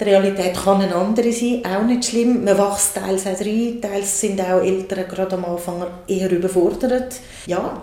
Die 0.00 0.04
Realität 0.04 0.54
kann 0.54 0.80
eine 0.80 0.94
andere 0.94 1.32
sein, 1.32 1.62
auch 1.64 1.82
nicht 1.82 2.06
schlimm. 2.06 2.44
Man 2.44 2.56
wächst 2.56 2.94
teils 2.94 3.26
auch 3.26 3.38
rein, 3.38 3.80
teils 3.82 4.20
sind 4.20 4.40
auch 4.40 4.62
Eltern 4.62 5.04
gerade 5.06 5.36
am 5.36 5.44
Anfang 5.44 5.86
eher 6.06 6.30
überfordert. 6.30 7.16
Ja, 7.46 7.82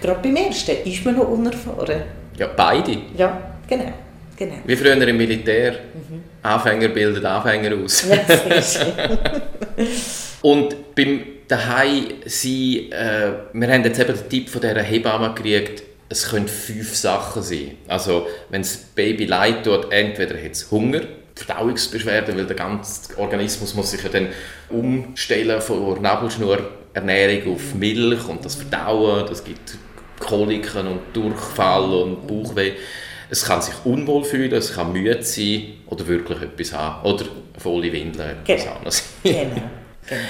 gerade 0.00 0.20
beim 0.20 0.36
Ersten 0.36 0.76
ist 0.84 1.04
man 1.04 1.16
noch 1.16 1.28
unerfahren. 1.28 2.02
Ja, 2.36 2.48
beide. 2.54 2.98
Ja, 3.16 3.54
genau. 3.66 3.92
genau. 4.36 4.56
Wie 4.66 4.76
früher 4.76 5.08
im 5.08 5.16
Militär. 5.16 5.72
Mhm. 5.72 6.22
Anfänger 6.42 6.88
bilden 6.88 7.24
Anfänger 7.24 7.82
aus. 7.82 8.04
Ja, 8.06 8.18
Und 10.42 10.94
beim 10.94 11.22
daheim 11.48 12.06
sein, 12.26 12.92
äh, 12.92 13.32
wir 13.52 13.68
haben 13.68 13.84
jetzt 13.84 14.00
eben 14.00 14.14
den 14.14 14.28
Tipp 14.28 14.48
von 14.48 14.60
dieser 14.60 14.82
Hebamme 14.82 15.34
gekriegt, 15.34 15.82
es 16.08 16.28
können 16.28 16.48
fünf 16.48 16.94
Sachen 16.94 17.42
sein. 17.42 17.78
Also, 17.88 18.26
wenn 18.50 18.62
das 18.62 18.76
Baby 18.76 19.24
leid 19.24 19.64
tut, 19.64 19.90
entweder 19.90 20.34
hat 20.34 20.52
es 20.52 20.70
Hunger, 20.70 21.00
Verdauungsbeschwerden, 21.34 22.36
weil 22.36 22.46
der 22.46 22.56
ganze 22.56 23.16
Organismus 23.18 23.74
muss 23.74 23.92
sich 23.92 24.02
ja 24.02 24.10
dann 24.10 24.28
umstellen 24.68 25.60
von 25.62 26.00
Nabelschnurernährung 26.02 27.54
auf 27.54 27.74
Milch 27.74 28.28
und 28.28 28.44
das 28.44 28.56
Verdauen, 28.56 29.26
das 29.26 29.42
gibt 29.42 29.78
Koliken 30.20 30.86
und 30.86 31.00
Durchfall 31.14 31.92
und 31.94 32.26
Bauchweh. 32.26 32.72
Es 33.30 33.46
kann 33.46 33.62
sich 33.62 33.74
unwohl 33.84 34.24
fühlen, 34.24 34.52
es 34.52 34.74
kann 34.74 34.92
müde 34.92 35.22
sein 35.22 35.62
oder 35.86 36.06
wirklich 36.06 36.42
etwas 36.42 36.74
haben. 36.74 37.08
Oder 37.08 37.24
volle 37.56 37.90
Windeln, 37.90 38.36
etwas 38.44 38.62
genau. 38.64 38.76
anderes. 38.76 39.04
genau. 39.22 39.62
genau. 40.16 40.28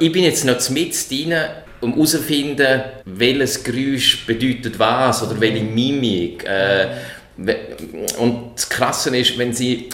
Ich 0.00 0.12
bin 0.12 0.24
jetzt 0.24 0.44
noch 0.44 0.70
mit 0.70 1.10
drin, 1.10 1.34
um 1.80 1.92
herauszufinden, 1.92 2.82
welches 3.04 3.62
Geräusch 3.62 4.26
bedeutet 4.26 4.78
was 4.78 5.22
oder 5.22 5.40
welche 5.40 5.62
Mimik. 5.62 6.44
Äh, 6.44 6.88
und 8.18 8.52
das 8.54 8.68
Krasse 8.68 9.16
ist, 9.16 9.36
wenn 9.38 9.52
sie 9.52 9.88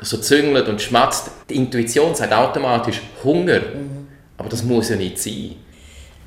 so 0.00 0.18
züngelt 0.18 0.68
und 0.68 0.80
schmatzt, 0.80 1.30
die 1.48 1.56
Intuition 1.56 2.14
sagt 2.14 2.32
automatisch 2.32 3.00
Hunger. 3.22 3.60
Mhm. 3.60 4.08
Aber 4.38 4.48
das 4.48 4.62
muss 4.62 4.88
ja 4.88 4.96
nicht 4.96 5.18
sein. 5.18 5.56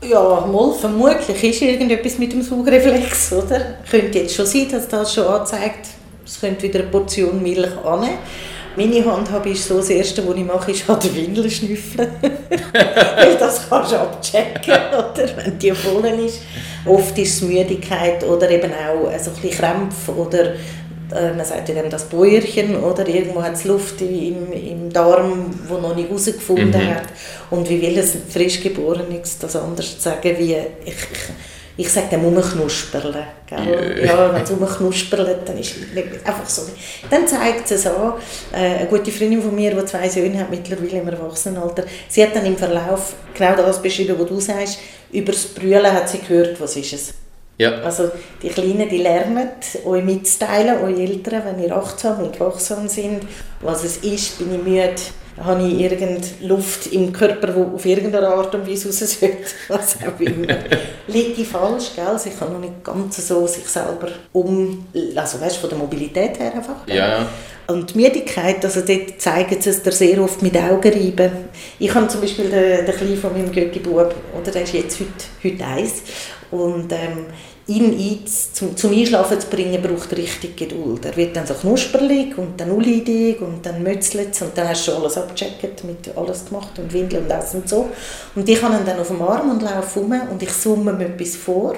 Ja, 0.04 0.46
mal, 0.46 0.74
vermutlich 0.74 1.44
ist 1.44 1.62
irgendetwas 1.62 2.18
mit 2.18 2.32
dem 2.32 2.42
Saugreflex, 2.42 3.34
oder? 3.34 3.78
Könnte 3.90 4.20
jetzt 4.20 4.36
schon 4.36 4.46
sein, 4.46 4.68
dass 4.72 4.88
das 4.88 5.14
schon 5.14 5.26
anzeigt, 5.26 5.88
es 6.26 6.40
könnte 6.40 6.64
wieder 6.64 6.80
eine 6.80 6.90
Portion 6.90 7.42
Milch 7.42 7.76
an. 7.84 8.08
Meine 8.76 9.06
Handhabe 9.06 9.50
ist 9.50 9.68
so, 9.68 9.78
das 9.78 9.90
Erste, 9.90 10.28
was 10.28 10.36
ich 10.36 10.44
mache, 10.44 10.72
ist 10.72 10.90
an 10.90 11.00
der 11.00 11.16
Windel 11.16 11.50
schnüffeln. 11.50 12.10
Weil 12.74 13.36
das 13.38 13.70
kannst 13.70 13.92
du 13.92 14.00
abchecken, 14.00 14.74
oder? 14.94 15.30
wenn 15.38 15.58
die 15.58 15.72
voll 15.72 16.06
ist. 16.26 16.42
Oft 16.86 17.18
ist 17.18 17.36
es 17.36 17.42
Müdigkeit 17.42 18.24
oder 18.24 18.50
eben 18.50 18.72
auch 18.72 19.12
so 19.20 19.32
ein 19.32 19.36
bisschen 19.42 19.52
Krämpfe 19.52 20.12
oder 20.14 20.54
äh, 21.12 21.34
man 21.36 21.46
sagt 21.46 21.70
ja 21.70 21.76
dann 21.76 21.90
das 21.90 22.06
Bäuerchen, 22.06 22.76
oder? 22.84 23.08
Irgendwo 23.08 23.42
hat 23.42 23.54
es 23.54 23.64
Luft 23.64 24.02
im, 24.02 24.52
im 24.52 24.92
Darm, 24.92 25.52
wo 25.68 25.78
noch 25.78 25.96
nicht 25.96 26.10
herausgefunden 26.10 26.70
mhm. 26.70 26.96
hat. 26.96 27.06
Und 27.50 27.70
wie 27.70 27.82
will 27.82 27.98
es 27.98 28.16
Frischgeborenes 28.30 29.40
das 29.40 29.56
anders 29.56 29.96
sagen, 30.00 30.36
wie 30.38 30.54
ich, 30.54 30.68
ich 30.86 30.96
ich 31.78 31.92
sage 31.92 32.08
dem 32.12 32.24
rumknusperlen. 32.24 33.24
Gell? 33.48 34.06
Ja, 34.06 34.34
wenn 34.34 34.44
es 34.44 34.52
rumknusperlt, 34.52 35.40
dann 35.46 35.58
ist 35.58 35.76
es 35.76 36.26
einfach 36.26 36.48
so. 36.48 36.62
Dann 37.10 37.28
zeigt 37.28 37.70
es 37.70 37.86
an, 37.86 38.14
äh, 38.54 38.80
eine 38.80 38.88
gute 38.88 39.12
Freundin 39.12 39.42
von 39.42 39.54
mir, 39.54 39.76
die 39.76 39.86
zwei 39.86 40.08
Söhne 40.08 40.40
hat, 40.40 40.50
mittlerweile 40.50 41.02
im 41.02 41.08
Erwachsenenalter, 41.08 41.84
sie 42.08 42.24
hat 42.24 42.36
dann 42.36 42.46
im 42.46 42.58
Verlauf 42.58 43.14
genau 43.34 43.56
das 43.58 43.82
beschrieben, 43.82 44.16
was 44.18 44.28
du 44.28 44.40
sagst. 44.40 44.80
Über 45.12 45.32
das 45.32 45.46
Brüllen 45.48 45.92
hat 45.92 46.10
sie 46.10 46.20
gehört, 46.20 46.60
was 46.60 46.76
ist 46.78 46.94
es. 46.94 47.14
Ja. 47.58 47.82
Also 47.82 48.12
die 48.42 48.50
Kleinen, 48.50 48.90
die 48.90 48.98
lernen, 48.98 49.50
euch 49.86 50.04
mitzuteilen, 50.04 50.78
eure 50.82 51.02
Eltern, 51.02 51.44
wenn 51.46 51.64
ihr 51.64 51.76
achtsam 51.76 52.20
und 52.20 52.40
wachsam 52.40 52.88
sind, 52.88 53.24
was 53.62 53.84
es 53.84 53.98
ist, 53.98 54.40
bin 54.40 54.54
ich 54.56 54.64
müde, 54.64 54.96
habe 55.44 55.68
ich 55.68 55.80
irgendeine 55.80 56.22
Luft 56.42 56.88
im 56.88 57.12
Körper, 57.12 57.48
die 57.48 57.76
auf 57.76 57.86
irgendeine 57.86 58.30
Art 58.30 58.56
und 58.56 58.68
Weise 58.68 58.88
raus 58.88 59.00
sollte, 59.00 59.38
was 59.68 59.98
auch 59.98 60.20
immer. 60.20 60.48
Liege 61.08 61.42
ich 61.42 61.48
falsch, 61.48 61.92
gell? 61.96 62.18
Sie 62.18 62.30
kann 62.30 62.54
noch 62.54 62.60
nicht 62.60 62.84
ganz 62.84 63.28
so 63.28 63.46
sich 63.46 63.66
selber 63.68 64.10
um, 64.32 64.86
also 65.16 65.42
weißt, 65.42 65.58
von 65.58 65.70
der 65.70 65.78
Mobilität 65.80 66.40
her 66.40 66.54
einfach. 66.54 66.88
Ja. 66.88 67.28
Und 67.68 67.94
die 67.94 67.98
Müdigkeit, 67.98 68.64
also 68.64 68.82
dort 68.82 69.20
zeigen 69.20 69.60
sie 69.60 69.72
es 69.72 69.82
dir 69.82 69.92
sehr 69.92 70.22
oft 70.22 70.42
mit 70.42 70.56
Augenreiben. 70.56 71.32
Ich 71.80 71.94
habe 71.94 72.08
zum 72.08 72.22
Beispiel 72.22 72.50
den, 72.50 72.86
den 72.86 72.96
Kleinen 72.96 73.18
von 73.18 73.34
meinem 73.34 73.52
Götti-Bub, 73.52 74.14
oder 74.40 74.52
der 74.52 74.64
ist 74.64 74.74
jetzt 74.74 75.00
heute, 75.00 75.10
heute 75.44 75.66
eins, 75.66 76.04
und 76.52 76.92
ähm, 76.92 77.26
ihn 77.68 78.24
zum, 78.54 78.78
zum 78.78 78.92
Einschlafen 78.92 79.40
zu 79.40 79.48
bringen, 79.48 79.82
braucht 79.82 80.16
richtig 80.16 80.56
Geduld. 80.56 81.06
Er 81.06 81.16
wird 81.18 81.36
dann 81.36 81.48
so 81.48 81.56
knusperlig 81.56 82.38
und 82.38 82.60
dann 82.60 82.70
unleidig 82.72 83.42
und 83.42 83.66
dann 83.66 83.82
mützelt 83.82 84.40
und 84.42 84.56
dann 84.56 84.70
hast 84.70 84.88
du 84.88 84.92
schon 84.92 85.02
alles 85.02 85.18
abgecheckt, 85.18 85.84
mit 85.84 86.16
alles 86.16 86.46
gemacht 86.46 86.78
und 86.78 86.94
Windel 86.94 87.22
und 87.22 87.30
das 87.30 87.56
und 87.56 87.68
so. 87.68 87.90
Und 88.36 88.48
ich 88.48 88.62
habe 88.62 88.76
ihn 88.76 88.86
dann 88.86 89.00
auf 89.00 89.08
dem 89.08 89.22
Arm 89.22 89.50
und 89.50 89.62
laufe 89.64 90.00
rum 90.00 90.14
und 90.32 90.44
ich 90.44 90.52
summe 90.52 90.94
mir 90.94 91.06
etwas 91.06 91.36
vor 91.36 91.76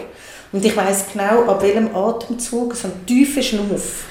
und 0.51 0.65
ich 0.65 0.75
weiß 0.75 1.05
genau, 1.13 1.49
ab 1.49 1.61
welchem 1.61 1.95
Atemzug, 1.95 2.75
so 2.75 2.87
ein 2.87 3.05
tiefer 3.05 3.41
Schnuff, 3.41 4.05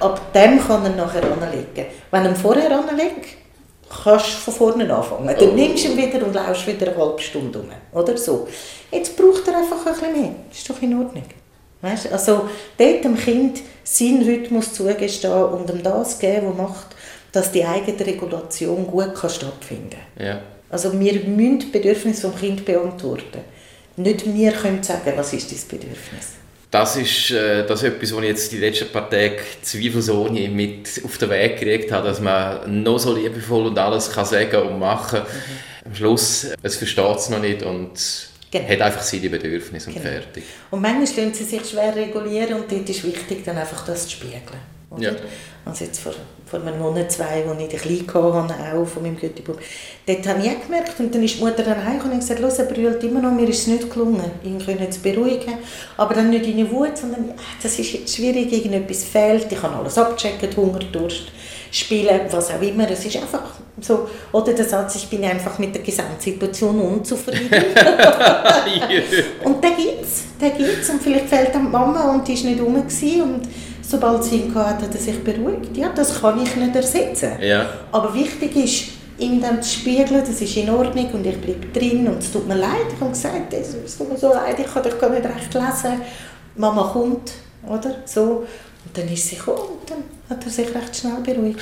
ab 0.00 0.32
dem 0.32 0.60
kann 0.66 0.84
er 0.84 0.96
nachher 0.96 1.24
anlegen. 1.24 1.86
Wenn 2.10 2.24
er 2.24 2.34
vorher 2.34 2.70
anlegt, 2.70 3.41
kannst 4.04 4.34
du 4.34 4.38
von 4.38 4.54
vorne 4.54 4.94
anfangen. 4.94 5.26
Dann 5.26 5.50
oh. 5.50 5.52
nimmst 5.52 5.84
du 5.84 5.88
ihn 5.88 5.96
wieder 5.96 6.24
und 6.26 6.34
laufst 6.34 6.66
wieder 6.66 6.88
eine 6.88 6.96
halbe 6.96 7.20
Stunde 7.20 7.58
um. 7.58 7.68
Oder 7.98 8.16
so. 8.16 8.48
Jetzt 8.90 9.16
braucht 9.16 9.46
er 9.48 9.58
einfach 9.58 9.86
ein 9.86 9.92
bisschen 9.92 10.12
mehr. 10.12 10.34
Das 10.48 10.58
ist 10.58 10.70
doch 10.70 10.82
in 10.82 10.98
Ordnung. 10.98 11.24
Weißt? 11.80 12.12
Also 12.12 12.48
dort 12.78 13.04
dem 13.04 13.16
Kind 13.16 13.60
seinen 13.84 14.22
Rhythmus 14.22 14.72
zugestehen 14.72 15.44
und 15.44 15.68
ihm 15.68 15.82
das 15.82 16.18
geben, 16.18 16.48
was 16.48 16.56
macht, 16.56 16.86
dass 17.32 17.50
die 17.50 17.64
eigene 17.64 18.06
Regulation 18.06 18.86
gut 18.86 19.14
kann 19.14 19.30
stattfinden 19.30 19.96
kann. 20.16 20.26
Ja. 20.26 20.40
Also 20.70 20.98
wir 20.98 21.12
müssen 21.24 21.58
die 21.58 21.66
Bedürfnisse 21.66 22.28
des 22.28 22.40
Kindes 22.40 22.64
beantworten. 22.64 23.40
Nicht 23.96 24.32
wir 24.32 24.52
können 24.52 24.82
sagen, 24.82 25.12
was 25.16 25.32
ist 25.32 25.50
dein 25.50 25.78
Bedürfnis. 25.78 26.41
Das 26.72 26.96
ist, 26.96 27.30
äh, 27.30 27.66
das 27.66 27.82
ist 27.82 27.88
etwas, 27.90 28.14
was 28.14 28.22
ich 28.22 28.28
jetzt 28.28 28.52
die 28.52 28.56
letzten 28.56 28.88
paar 28.88 29.08
Tage 29.10 29.36
zweifelsohne 29.60 30.48
mit 30.48 31.02
auf 31.04 31.18
den 31.18 31.28
Weg 31.28 31.60
gekriegt 31.60 31.92
habe, 31.92 32.08
dass 32.08 32.18
man 32.18 32.82
noch 32.82 32.98
so 32.98 33.14
liebevoll 33.14 33.66
und 33.66 33.78
alles 33.78 34.10
kann 34.10 34.24
sagen 34.24 34.56
und 34.62 34.78
machen. 34.78 35.20
Mhm. 35.20 35.88
Am 35.88 35.94
Schluss, 35.94 36.46
es 36.62 36.76
versteht 36.76 37.16
es 37.18 37.28
noch 37.28 37.40
nicht 37.40 37.62
und 37.62 37.92
genau. 38.50 38.68
hat 38.68 38.80
einfach 38.80 39.02
seine 39.02 39.28
Bedürfnisse 39.28 39.90
und 39.90 39.96
genau. 39.96 40.08
fertig. 40.08 40.44
Und 40.70 40.80
manchmal 40.80 41.02
lassen 41.02 41.34
sie 41.34 41.44
sich 41.44 41.68
schwer 41.68 41.94
regulieren 41.94 42.54
und 42.54 42.72
dort 42.72 42.88
ist 42.88 43.04
wichtig, 43.04 43.44
dann 43.44 43.58
einfach 43.58 43.84
das 43.84 44.04
zu 44.04 44.12
spiegeln. 44.12 44.42
Oder? 44.88 45.02
Ja. 45.02 45.12
Also 45.64 45.84
jetzt 45.84 46.00
vor, 46.00 46.12
vor 46.44 46.60
einem 46.60 46.78
Monat, 46.80 47.12
zwei, 47.12 47.44
als 47.46 47.60
ich 47.60 47.68
den 47.68 48.06
Kleinen 48.06 48.48
hatte, 48.48 48.76
auch 48.76 48.84
von 48.84 49.02
meinem 49.02 49.16
Göttibub, 49.16 49.58
dort 50.06 50.26
habe 50.26 50.40
ich 50.40 50.60
gemerkt, 50.60 50.98
und 50.98 51.14
dann 51.14 51.22
ist 51.22 51.38
die 51.38 51.44
Mutter 51.44 51.62
dann 51.62 51.84
heim 51.84 52.00
und 52.00 52.18
gesagt, 52.18 52.40
los, 52.40 52.58
er 52.58 52.64
brüllt 52.64 53.02
immer 53.04 53.20
noch, 53.20 53.30
mir 53.30 53.48
ist 53.48 53.60
es 53.60 53.66
nicht 53.68 53.88
gelungen, 53.88 54.28
ihn 54.42 54.58
können 54.58 54.90
zu 54.90 55.00
beruhigen, 55.00 55.54
aber 55.96 56.14
dann 56.14 56.30
nicht 56.30 56.46
in 56.46 56.58
eine 56.58 56.70
Wut, 56.70 56.98
sondern 56.98 57.34
ach, 57.36 57.62
das 57.62 57.78
ist 57.78 57.92
jetzt 57.92 58.16
schwierig, 58.16 58.52
irgendetwas 58.52 59.04
fehlt, 59.04 59.52
ich 59.52 59.62
habe 59.62 59.76
alles 59.76 59.96
abgecheckt, 59.96 60.56
Hunger, 60.56 60.80
Durst, 60.90 61.26
Spielen, 61.70 62.20
was 62.30 62.50
auch 62.50 62.60
immer, 62.60 62.90
es 62.90 63.04
ist 63.04 63.16
einfach 63.16 63.44
so, 63.80 64.08
oder 64.32 64.52
der 64.52 64.64
Satz, 64.64 64.96
ich 64.96 65.08
bin 65.08 65.24
einfach 65.24 65.58
mit 65.58 65.74
der 65.74 65.82
Gesamtsituation 65.82 66.78
unzufrieden. 66.78 67.48
und 69.44 69.64
den 69.64 69.76
gibt 69.76 70.02
es, 70.02 70.24
den 70.40 70.56
gibt's. 70.58 70.90
Und 70.90 71.02
vielleicht 71.02 71.28
fehlt 71.28 71.54
dann 71.54 71.64
die 71.64 71.70
Mama 71.70 72.12
und 72.12 72.28
die 72.28 72.34
ist 72.34 72.44
nicht 72.44 72.60
rum 72.60 72.74
und 72.74 72.90
sobald 73.92 74.24
sie 74.24 74.36
ihn 74.36 74.54
hatte, 74.54 74.86
hat 74.86 74.94
er 74.94 75.00
sich 75.00 75.22
beruhigt. 75.22 75.76
Ja, 75.76 75.90
das 75.94 76.20
kann 76.20 76.42
ich 76.42 76.56
nicht 76.56 76.74
ersetzen. 76.74 77.32
Ja. 77.40 77.66
Aber 77.92 78.14
wichtig 78.14 78.56
ist, 78.56 78.84
ihm 79.18 79.40
dann 79.40 79.62
zu 79.62 79.80
spiegeln, 79.80 80.22
das 80.26 80.40
ist 80.40 80.56
in 80.56 80.70
Ordnung 80.70 81.10
und 81.12 81.26
ich 81.26 81.38
bleibe 81.38 81.66
drin 81.78 82.08
und 82.08 82.18
es 82.18 82.32
tut 82.32 82.48
mir 82.48 82.56
leid. 82.56 82.88
Ich 82.94 83.00
habe 83.00 83.10
gesagt, 83.10 83.52
es 83.52 83.98
tut 83.98 84.10
mir 84.10 84.16
so 84.16 84.32
leid, 84.32 84.58
ich 84.58 84.72
kann 84.72 84.82
dich 84.82 84.98
gar 84.98 85.10
nicht 85.10 85.24
recht 85.24 85.52
lesen. 85.52 86.00
Mama 86.56 86.90
kommt, 86.92 87.32
oder? 87.68 87.96
So. 88.06 88.46
Und 88.84 88.98
dann 88.98 89.08
ist 89.12 89.28
sie 89.28 89.36
gekommen 89.36 89.78
und 89.80 89.90
dann 89.90 90.02
hat 90.30 90.44
er 90.44 90.50
sich 90.50 90.74
recht 90.74 90.96
schnell 90.96 91.20
beruhigt. 91.22 91.60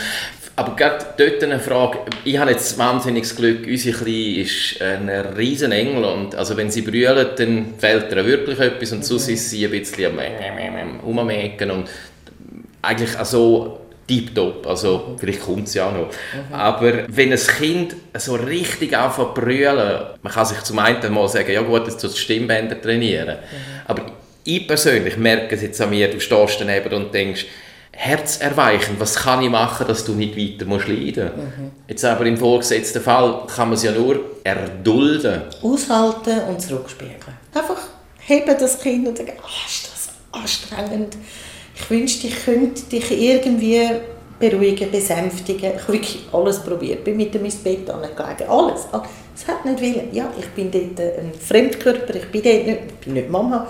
Aber 0.56 0.76
gerade 0.76 1.04
dort 1.16 1.42
eine 1.42 1.58
Frage, 1.58 1.99
ich 2.25 2.38
habe 2.38 2.50
jetzt 2.50 2.78
wahnsinniges 2.78 3.34
Glück, 3.34 3.66
unsere 3.66 3.96
Kleine 3.96 4.40
ist 4.40 4.80
ein 4.80 5.08
riesen 5.08 5.72
Engel 5.72 6.04
und 6.04 6.34
also 6.34 6.56
wenn 6.56 6.70
sie 6.70 6.82
brüllt, 6.82 7.38
dann 7.38 7.75
fällt 7.78 8.12
ihr 8.12 8.26
wirklich 8.26 8.58
etwas 8.58 8.92
und 8.92 8.99
mhm. 8.99 9.02
sonst 9.04 9.28
ist 9.28 9.50
sie 9.50 9.64
ein 9.64 9.70
bisschen 9.70 10.18
am 10.18 11.00
Ummecken 11.00 11.70
und 11.70 11.88
eigentlich 12.82 13.18
also 13.18 13.80
tiptop, 14.06 14.66
also 14.66 15.16
vielleicht 15.18 15.40
kommt 15.40 15.68
es 15.68 15.75
ja 15.75 15.90
noch. 15.90 16.08
Mhm. 16.08 16.54
Aber 16.54 17.04
wenn 17.08 17.32
ein 17.32 17.38
Kind 17.38 17.94
so 18.18 18.34
richtig 18.34 18.96
anfängt 18.96 19.34
zu 19.34 19.40
brüllen, 19.40 20.00
man 20.20 20.32
kann 20.32 20.46
sich 20.46 20.60
zum 20.62 20.78
einen 20.80 21.12
mal 21.12 21.28
sagen, 21.28 21.52
ja 21.52 21.62
gut, 21.62 21.87
jetzt 21.87 22.00
tut 22.00 22.16
Stimmbänder 22.16 22.80
trainieren. 22.80 23.37
Mhm. 23.37 23.80
Aber 23.87 24.06
ich 24.42 24.66
persönlich 24.66 25.16
merke 25.16 25.54
es 25.54 25.62
jetzt 25.62 25.80
an 25.80 25.90
mir, 25.90 26.10
du 26.10 26.20
stehst 26.20 26.60
daneben 26.60 26.92
und 26.92 27.14
denkst, 27.14 27.46
herzerweichend, 27.92 28.99
was 28.99 29.14
kann 29.14 29.42
ich 29.42 29.50
machen, 29.50 29.87
dass 29.87 30.04
du 30.04 30.12
nicht 30.14 30.37
weiter 30.37 30.64
musst 30.64 30.88
leiden 30.88 31.30
mhm. 31.37 31.70
Jetzt 31.87 32.04
aber 32.04 32.25
im 32.25 32.37
vorgesetzten 32.37 33.02
Fall 33.02 33.46
kann 33.54 33.68
man 33.68 33.76
es 33.76 33.82
ja 33.82 33.92
nur 33.92 34.20
erdulden. 34.42 35.42
Aushalten 35.62 36.40
und 36.49 36.60
zurückspiegeln. 36.60 37.20
Einfach 37.54 37.82
heben 38.18 38.56
das 38.58 38.80
Kind 38.80 39.06
und 39.06 39.18
sagen, 39.18 39.32
oh, 39.37 39.66
ist 39.68 39.90
das 39.92 40.08
anstrengend 40.32 41.16
ich 41.80 41.90
wünschte, 41.90 42.26
ich 42.26 42.44
könnte 42.44 42.82
dich 42.82 43.10
irgendwie 43.10 43.82
beruhigen, 44.38 44.90
besänftigen. 44.90 45.72
Ich 45.75 45.82
habe 45.82 45.92
wirklich 45.92 46.18
alles 46.32 46.58
probiert. 46.60 47.04
Bin 47.04 47.16
mit 47.16 47.34
dem 47.34 47.44
ins 47.44 47.56
Bett 47.56 47.88
angelegt. 47.88 48.49
Alles. 48.49 48.87
Es 49.37 49.46
hat 49.46 49.64
nicht 49.64 49.80
willen. 49.80 50.08
Ja, 50.12 50.32
ich 50.38 50.49
bin 50.49 50.70
dort 50.70 50.99
ein 51.00 51.32
Fremdkörper, 51.38 52.14
ich 52.14 52.30
bin 52.30 52.42
dort 52.42 52.66
nicht, 52.66 52.78
ich 52.88 53.04
bin 53.04 53.14
nicht 53.14 53.30
Mama. 53.30 53.68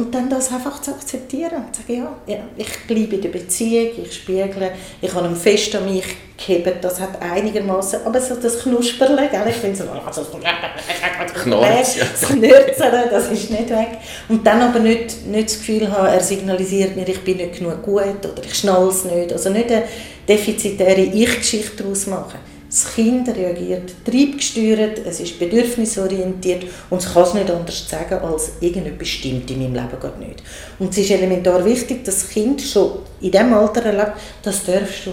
Und 0.00 0.14
dann 0.14 0.30
das 0.30 0.50
einfach 0.50 0.80
zu 0.80 0.92
akzeptieren 0.92 1.56
und 1.56 1.76
zu 1.76 1.82
sagen, 1.82 1.98
ja, 2.26 2.34
ja, 2.34 2.38
ich 2.56 2.86
bleibe 2.86 3.16
in 3.16 3.20
der 3.20 3.28
Beziehung, 3.28 3.90
ich 4.02 4.14
spiegle, 4.14 4.70
ich 5.02 5.12
habe 5.12 5.28
ihn 5.28 5.36
fest 5.36 5.76
an 5.76 5.92
mich 5.92 6.06
gehebt, 6.38 6.82
das 6.82 6.98
hat 6.98 7.20
einigermaßen, 7.20 8.00
aber 8.06 8.18
so 8.18 8.34
das 8.36 8.60
Knusperle, 8.60 9.28
gell, 9.30 9.42
ich 9.50 9.56
finde 9.56 9.76
so, 9.76 9.84
also, 9.90 10.22
Knorz, 11.42 11.96
ja. 11.96 12.04
das 12.10 12.30
Knörzeln, 12.30 13.10
das 13.10 13.30
ist 13.30 13.50
nicht 13.50 13.68
weg. 13.68 13.98
Und 14.30 14.46
dann 14.46 14.62
aber 14.62 14.78
nicht, 14.78 15.26
nicht 15.26 15.50
das 15.50 15.58
Gefühl 15.58 15.92
haben, 15.92 16.06
er 16.06 16.20
signalisiert 16.20 16.96
mir, 16.96 17.06
ich 17.06 17.20
bin 17.22 17.36
nicht 17.36 17.58
genug 17.58 17.82
gut 17.82 18.24
oder 18.24 18.42
ich 18.42 18.54
schnall 18.54 18.88
es 18.88 19.04
nicht, 19.04 19.34
also 19.34 19.50
nicht 19.50 19.70
eine 19.70 19.82
defizitäre 20.26 21.02
Ich-Geschichte 21.02 21.82
daraus 21.82 22.06
machen 22.06 22.38
das 22.70 22.94
Kind 22.94 23.28
reagiert 23.28 23.92
triebgesteuert, 24.04 25.00
es 25.04 25.18
ist 25.18 25.40
bedürfnisorientiert 25.40 26.64
und 26.88 26.98
es 26.98 27.12
kann 27.12 27.24
es 27.24 27.34
nicht 27.34 27.50
anders 27.50 27.88
sagen, 27.88 28.24
als 28.24 28.52
irgendetwas 28.60 29.08
stimmt 29.08 29.50
in 29.50 29.58
meinem 29.58 29.74
Leben 29.74 30.00
gerade 30.00 30.20
nicht. 30.20 30.42
Und 30.78 30.92
es 30.92 30.98
ist 30.98 31.10
elementar 31.10 31.64
wichtig, 31.64 32.04
dass 32.04 32.22
das 32.22 32.28
Kind 32.30 32.62
schon 32.62 33.00
in 33.20 33.32
diesem 33.32 33.52
Alter 33.54 33.84
erlebt, 33.86 34.12
das 34.42 34.64
darfst 34.64 35.06
du. 35.06 35.12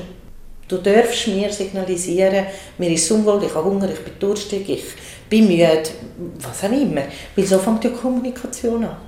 Du 0.67 0.77
darfst 0.77 1.27
mir 1.29 1.51
signalisieren, 1.51 2.45
mir 2.77 2.91
ist 2.91 3.09
unwohl, 3.09 3.41
ich 3.43 3.55
habe 3.55 3.69
Hunger, 3.69 3.89
ich 3.89 3.99
bin 3.99 4.13
durstig, 4.19 4.69
ich 4.69 4.83
bin 5.29 5.47
müde, 5.47 5.81
was 6.39 6.63
auch 6.63 6.71
immer. 6.71 7.03
Weil 7.35 7.45
so 7.45 7.57
fängt 7.57 7.85
die 7.85 7.89
Kommunikation 7.89 8.83
an. 8.83 9.06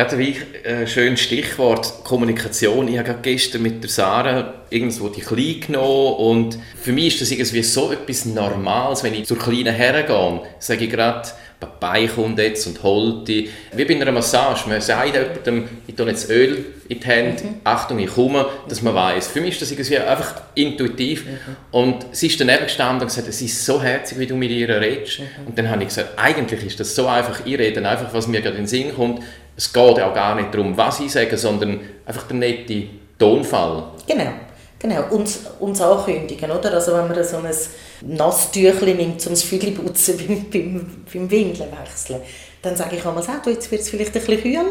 Gerade 0.00 0.16
ein 0.16 0.64
äh, 0.64 0.86
schönes 0.86 1.20
Stichwort 1.20 2.04
Kommunikation. 2.04 2.88
Ich 2.88 2.98
habe 2.98 3.16
gestern 3.20 3.60
mit 3.60 3.82
der 3.82 3.90
Sarah 3.90 4.54
irgendwo 4.70 5.08
die 5.08 5.20
Kleine 5.20 5.60
genommen 5.60 6.14
und 6.14 6.58
für 6.82 6.92
mich 6.92 7.08
ist 7.08 7.20
das 7.20 7.30
irgendwie 7.30 7.62
so 7.62 7.92
etwas 7.92 8.24
Normales, 8.24 9.02
wenn 9.04 9.12
ich 9.12 9.26
zur 9.26 9.38
Kleinen 9.38 9.74
hergehe, 9.74 10.40
sage 10.58 10.84
ich 10.86 10.90
gerade, 10.90 11.28
Papay 11.60 12.08
kommt 12.08 12.38
jetzt 12.38 12.66
und 12.66 12.82
holt 12.82 13.28
die. 13.28 13.50
Wie 13.74 13.84
bei 13.84 13.94
einer 13.94 14.10
Massage. 14.10 14.66
Man 14.66 14.80
sagt 14.80 15.14
jemandem, 15.14 15.68
ich 15.86 15.94
tue 15.94 16.06
jetzt 16.06 16.30
Öl 16.30 16.64
in 16.88 16.98
die 16.98 17.06
Hände, 17.06 17.44
mhm. 17.44 17.54
Achtung, 17.64 17.98
ich 17.98 18.08
komme, 18.08 18.46
dass 18.66 18.80
man 18.80 18.94
weiß. 18.94 19.28
Für 19.28 19.42
mich 19.42 19.50
ist 19.50 19.62
das 19.62 19.70
irgendwie 19.70 19.98
einfach 19.98 20.40
intuitiv. 20.54 21.26
Mhm. 21.26 21.56
Und 21.70 22.06
sie 22.12 22.28
ist 22.28 22.40
daneben 22.40 22.64
gestanden 22.64 23.02
und 23.02 23.08
gesagt, 23.08 23.28
es 23.28 23.42
ist 23.42 23.64
so 23.64 23.82
herzig, 23.82 24.18
wie 24.18 24.26
du 24.26 24.36
mit 24.36 24.50
ihr 24.50 24.68
redest. 24.80 25.20
Mhm. 25.20 25.48
Und 25.48 25.58
dann 25.58 25.68
habe 25.68 25.82
ich 25.82 25.88
gesagt, 25.88 26.18
eigentlich 26.18 26.64
ist 26.64 26.80
das 26.80 26.94
so 26.94 27.06
einfach, 27.06 27.44
ich 27.44 27.58
rede 27.58 27.86
einfach, 27.86 28.14
was 28.14 28.26
mir 28.26 28.40
gerade 28.40 28.56
in 28.56 28.62
den 28.62 28.66
Sinn 28.66 28.94
kommt. 28.94 29.22
Es 29.60 29.70
geht 29.70 29.98
ja 29.98 30.08
auch 30.08 30.14
gar 30.14 30.34
nicht 30.36 30.54
darum, 30.54 30.74
was 30.74 31.00
ich 31.00 31.12
sage, 31.12 31.36
sondern 31.36 31.80
einfach 32.06 32.26
der 32.28 32.36
nette 32.38 32.84
Tonfall. 33.18 33.90
Genau. 34.06 34.30
Genau, 34.78 35.02
uns, 35.10 35.40
uns 35.58 35.82
ankündigen, 35.82 36.50
oder? 36.50 36.72
Also 36.72 36.94
wenn 36.94 37.08
man 37.08 37.22
so 37.22 37.36
ein 37.36 38.16
Nasstüchchen 38.16 38.96
nimmt, 38.96 39.26
um 39.26 39.32
das 39.32 39.42
Fügel 39.42 39.72
putzen 39.72 40.16
beim, 40.16 40.48
beim, 40.48 41.04
beim 41.12 41.30
Windeln 41.30 41.68
wechseln, 41.78 42.22
dann 42.62 42.74
sage 42.74 42.96
ich 42.96 43.04
einmal, 43.04 43.22
oh, 43.22 43.50
jetzt 43.50 43.70
wird 43.70 43.82
es 43.82 43.90
vielleicht 43.90 44.16
ein 44.16 44.24
bisschen 44.24 44.42
kühl, 44.42 44.66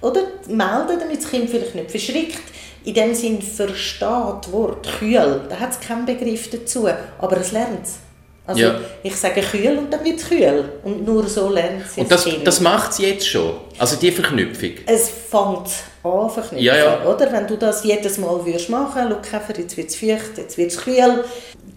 oder? 0.00 0.22
Melden, 0.48 0.98
damit 0.98 1.18
das 1.18 1.30
Kind 1.30 1.48
vielleicht 1.48 1.76
nicht 1.76 1.92
verschrickt. 1.92 2.42
In 2.84 2.94
dem 2.94 3.14
Sinn 3.14 3.40
versteht 3.40 4.02
das 4.02 4.50
Wort 4.50 4.88
kühl, 4.98 5.42
da 5.48 5.60
hat 5.60 5.70
es 5.70 5.78
keinen 5.78 6.04
Begriff 6.04 6.50
dazu, 6.50 6.88
aber 7.18 7.36
es 7.36 7.52
lernt 7.52 7.84
es. 7.84 7.98
Also 8.46 8.60
ja. 8.60 8.80
ich 9.02 9.16
sage 9.16 9.40
kühl 9.40 9.76
und 9.76 9.92
dann 9.92 10.04
wird 10.04 10.20
es 10.20 10.28
kühl. 10.28 10.64
Und 10.84 11.04
nur 11.04 11.26
so 11.26 11.50
lernt 11.50 11.82
sie 11.88 12.00
Und 12.00 12.10
das, 12.10 12.28
das 12.44 12.60
macht 12.60 12.92
sie 12.92 13.06
jetzt 13.06 13.26
schon? 13.26 13.54
Also 13.76 13.96
die 13.96 14.12
Verknüpfung? 14.12 14.70
Es 14.86 15.08
fängt 15.08 15.68
an 16.04 16.30
verknüpfen, 16.30 16.58
ja, 16.58 16.76
ja. 16.76 17.04
oder? 17.04 17.32
Wenn 17.32 17.46
du 17.48 17.56
das 17.56 17.82
jedes 17.82 18.18
Mal 18.18 18.44
würdest 18.46 18.70
machen 18.70 19.10
würdest, 19.10 19.30
Käfer, 19.30 19.58
jetzt 19.58 19.76
wird 19.76 19.88
es 19.88 19.96
feucht, 19.96 20.38
jetzt 20.38 20.56
wird 20.56 20.70
es 20.70 20.78
kühl, 20.78 21.24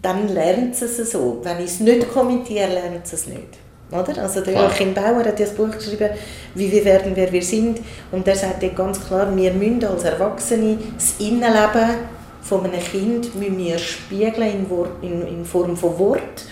dann 0.01 0.27
lernt 0.29 0.75
sie 0.75 0.85
es 0.85 1.11
so. 1.11 1.39
Wenn 1.41 1.57
ich 1.57 1.71
es 1.71 1.79
nicht 1.79 2.11
kommentiere, 2.13 2.67
lernt 2.67 3.07
sie 3.07 3.15
es 3.15 3.25
nicht. 3.25 3.57
Oder? 3.91 4.21
Also 4.21 4.41
der 4.41 4.53
Joachim 4.53 4.93
Bauer 4.93 5.25
hat 5.25 5.39
das 5.39 5.49
Buch 5.55 5.71
geschrieben, 5.71 6.11
«Wie 6.53 6.71
wir 6.71 6.85
werden, 6.85 7.13
wer 7.15 7.31
wir 7.31 7.41
sind». 7.41 7.79
Und 8.11 8.27
der 8.27 8.35
sagt 8.35 8.63
ganz 8.75 9.03
klar, 9.03 9.35
wir 9.35 9.51
müssen 9.53 9.83
als 9.85 10.03
Erwachsene 10.03 10.77
das 10.95 11.15
Innenleben 11.17 11.95
von 12.41 12.63
einem 12.65 12.81
Kind 12.81 13.35
müssen 13.35 13.57
wir 13.57 13.77
spiegeln 13.79 14.67
in, 15.01 15.09
in, 15.09 15.27
in 15.27 15.45
Form 15.45 15.75
von 15.75 15.97
Wort 15.97 16.45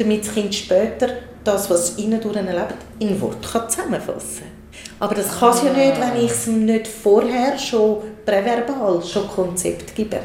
damit 0.00 0.26
das 0.26 0.34
Kind 0.34 0.54
später 0.54 1.08
das, 1.44 1.70
was 1.70 1.90
es 1.90 1.98
innen 1.98 2.20
erlebt, 2.22 2.76
in 2.98 3.20
Wort 3.20 3.46
kann 3.50 3.68
zusammenfassen 3.68 4.40
kann. 4.40 4.60
Aber 5.00 5.14
das 5.14 5.38
kann 5.38 5.50
es 5.50 5.62
ja 5.62 5.72
nicht, 5.72 6.00
wenn 6.00 6.24
ich 6.24 6.30
es 6.30 6.46
nicht 6.46 6.86
vorher 6.86 7.58
schon 7.58 7.98
präverbal, 8.24 9.02
schon 9.02 9.28
Konzept 9.28 9.94
gebe. 9.94 10.20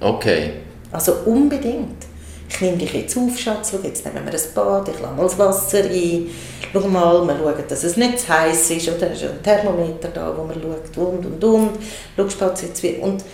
Okay. 0.00 0.52
Also 0.92 1.14
unbedingt. 1.26 2.06
Ich 2.48 2.60
nehme 2.60 2.76
dich 2.78 2.92
jetzt 2.92 3.16
auf, 3.16 3.38
Schatz, 3.38 3.72
jetzt 3.82 4.04
nehmen 4.04 4.24
wir 4.24 4.32
ein 4.32 4.54
Bad, 4.54 4.88
ich 4.88 5.00
lasse 5.00 5.14
mal 5.14 5.22
das 5.22 5.38
Wasser 5.38 5.84
ein. 5.84 6.26
Schau 6.72 6.80
mal, 6.88 7.26
wir 7.26 7.36
schauen, 7.36 7.64
dass 7.68 7.84
es 7.84 7.96
nicht 7.96 8.18
zu 8.20 8.28
heiß 8.28 8.70
ist. 8.70 8.88
Oder 8.88 9.12
ist 9.12 9.22
ein 9.22 9.42
Thermometer 9.42 10.08
da, 10.08 10.34
wo 10.36 10.44
man 10.44 10.60
schaut, 10.60 10.96
und 10.96 11.26
und 11.26 11.44
und. 11.44 11.70
Schau, 12.16 12.28
Spatz, 12.28 12.62
jetzt 12.62 12.82
Und 13.00 13.24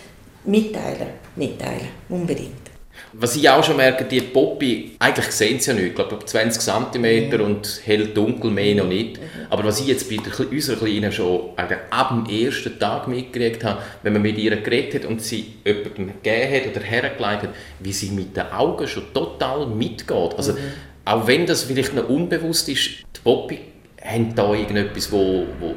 mitteilen, 0.45 1.09
mitteilen, 1.35 1.89
unbedingt. 2.09 2.66
Was 3.19 3.35
ich 3.35 3.49
auch 3.49 3.65
schon 3.65 3.79
merke, 3.79 4.05
die 4.05 4.21
Poppy, 4.21 4.93
eigentlich 4.99 5.31
sehen 5.31 5.59
sie 5.59 5.71
ja 5.71 5.77
nicht, 5.77 5.87
ich 5.89 5.95
glaube 5.95 6.19
20 6.23 6.61
cm 6.61 7.41
und 7.41 7.81
hell-dunkel 7.85 8.51
mehr 8.51 8.75
noch 8.75 8.87
nicht. 8.87 9.19
Mhm. 9.19 9.25
Aber 9.49 9.65
was 9.65 9.81
ich 9.81 9.87
jetzt 9.87 10.11
bei 10.11 10.17
der, 10.17 10.51
unserer 10.51 10.77
Kleinen 10.77 11.11
schon 11.11 11.51
ab 11.57 12.09
dem 12.11 12.27
ersten 12.27 12.79
Tag 12.79 13.09
mitgekriegt 13.09 13.65
habe, 13.65 13.81
wenn 14.03 14.13
man 14.13 14.23
mit 14.23 14.37
ihr 14.37 14.55
geredet 14.57 15.03
hat 15.03 15.11
und 15.11 15.23
sie 15.23 15.55
jemandem 15.65 16.13
gegeben 16.23 16.55
hat 16.55 16.77
oder 16.77 16.85
hergelegt 16.85 17.43
hat, 17.43 17.49
wie 17.81 17.93
sie 17.93 18.11
mit 18.11 18.37
den 18.37 18.53
Augen 18.53 18.87
schon 18.87 19.05
total 19.15 19.67
mitgeht. 19.67 20.35
Also, 20.37 20.53
mhm. 20.53 20.59
auch 21.07 21.27
wenn 21.27 21.47
das 21.47 21.63
vielleicht 21.63 21.95
noch 21.95 22.09
unbewusst 22.09 22.69
ist, 22.69 22.89
die 23.17 23.21
Poppy 23.25 23.61
haben 24.03 24.35
da 24.35 24.53
irgendetwas, 24.53 25.11
wo, 25.11 25.47
wo, 25.59 25.75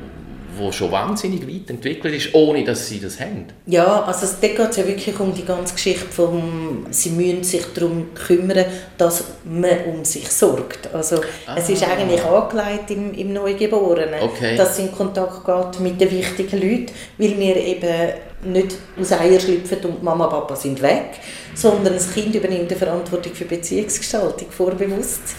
wo 0.59 0.71
schon 0.71 0.91
wahnsinnig 0.91 1.47
weit 1.47 1.69
entwickelt 1.69 2.13
ist, 2.13 2.35
ohne 2.35 2.63
dass 2.63 2.87
sie 2.87 2.99
das 2.99 3.19
haben. 3.19 3.45
Ja, 3.65 4.03
also 4.03 4.27
da 4.39 4.47
geht 4.47 4.59
es 4.59 4.77
ja 4.77 4.85
wirklich 4.85 5.19
um 5.19 5.33
die 5.33 5.45
ganze 5.45 5.73
Geschichte 5.73 6.05
vom, 6.05 6.85
sie 6.91 7.11
müssen 7.11 7.43
sich 7.43 7.65
darum 7.73 8.13
kümmern, 8.13 8.65
dass 8.97 9.23
man 9.45 9.85
um 9.85 10.05
sich 10.05 10.29
sorgt. 10.29 10.93
Also 10.93 11.21
ah. 11.47 11.55
es 11.57 11.69
ist 11.69 11.83
eigentlich 11.83 12.23
angelegt 12.23 12.91
im, 12.91 13.13
im 13.13 13.33
Neugeborenen, 13.33 14.21
okay. 14.21 14.55
dass 14.55 14.75
sie 14.75 14.83
in 14.83 14.91
Kontakt 14.91 15.45
geht 15.45 15.79
mit 15.79 15.99
den 15.99 16.11
wichtigen 16.11 16.57
Leuten, 16.57 16.91
weil 17.17 17.39
wir 17.39 17.55
eben 17.55 18.13
nicht 18.43 18.75
aus 18.99 19.11
Eier 19.11 19.39
schlüpfen 19.39 19.79
und 19.83 20.03
Mama 20.03 20.25
und 20.25 20.31
Papa 20.31 20.55
sind 20.55 20.81
weg, 20.81 21.19
sondern 21.55 21.93
das 21.93 22.13
Kind 22.13 22.33
übernimmt 22.35 22.71
die 22.71 22.75
Verantwortung 22.75 23.33
für 23.33 23.45
Beziehungsgestaltung 23.45 24.49
vorbewusst 24.51 25.35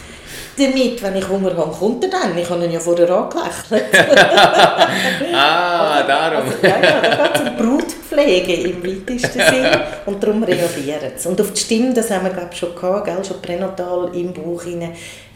damit, 0.61 1.03
wenn 1.03 1.16
ich 1.16 1.29
Hunger 1.29 1.57
habe, 1.57 1.70
kommt 1.70 2.05
er 2.05 2.11
dann. 2.11 2.37
Ich 2.37 2.49
habe 2.49 2.64
ihn 2.64 2.73
ja 2.73 2.81
vorher 2.81 3.11
angelächelt. 3.11 3.94
ah, 5.35 6.03
darum. 6.03 6.49
Also, 6.49 6.66
ja, 6.66 6.83
ja, 6.83 7.01
da 7.01 7.29
geht 7.29 7.35
es 7.35 7.40
um 7.40 7.57
Brutpflege 7.57 8.55
im 8.68 8.85
weitesten 8.85 9.40
Sinn 9.40 9.66
und 10.07 10.23
darum 10.23 10.42
reagieren 10.42 11.12
sie. 11.16 11.29
Und 11.29 11.40
auf 11.40 11.53
die 11.53 11.61
Stimme, 11.61 11.94
das 11.94 12.11
haben 12.11 12.25
wir 12.25 12.33
glaube 12.33 12.51
ich 12.53 12.59
schon 12.59 12.75
gehabt, 12.75 13.07
gell, 13.07 13.25
schon 13.25 13.40
pränatal 13.40 14.11
im 14.14 14.33
Buch 14.33 14.64
rein, 14.64 14.92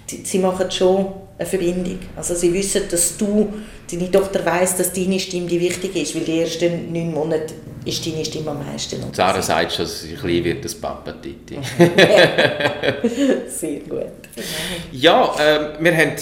sie 0.06 0.38
machen 0.38 0.70
schon 0.70 1.06
eine 1.38 1.48
Verbindung. 1.48 1.98
Also 2.16 2.34
sie 2.34 2.52
wissen, 2.52 2.82
dass 2.90 3.16
du, 3.16 3.52
deine 3.90 4.10
Tochter 4.10 4.44
weiss, 4.44 4.76
dass 4.76 4.92
deine 4.92 5.18
Stimme 5.18 5.46
die 5.46 5.60
wichtig 5.60 5.96
ist, 5.96 6.14
weil 6.14 6.22
die 6.22 6.40
ersten 6.40 6.92
neun 6.92 7.12
Monate 7.12 7.54
ist 7.84 8.06
deine 8.06 8.24
Stimme 8.24 8.50
am 8.50 8.66
meisten. 8.66 9.02
Und 9.02 9.14
Sarah 9.14 9.42
sagt 9.42 9.72
schon, 9.72 9.84
dass 9.84 10.02
sie 10.02 10.14
klein 10.14 10.44
wird, 10.44 10.64
das 10.64 10.74
Papa-Titi. 10.74 11.58
Sehr 13.48 13.80
gut. 13.80 14.12
Ja, 14.92 15.34
äh, 15.38 15.82
wir 15.82 15.96
haben 15.96 16.12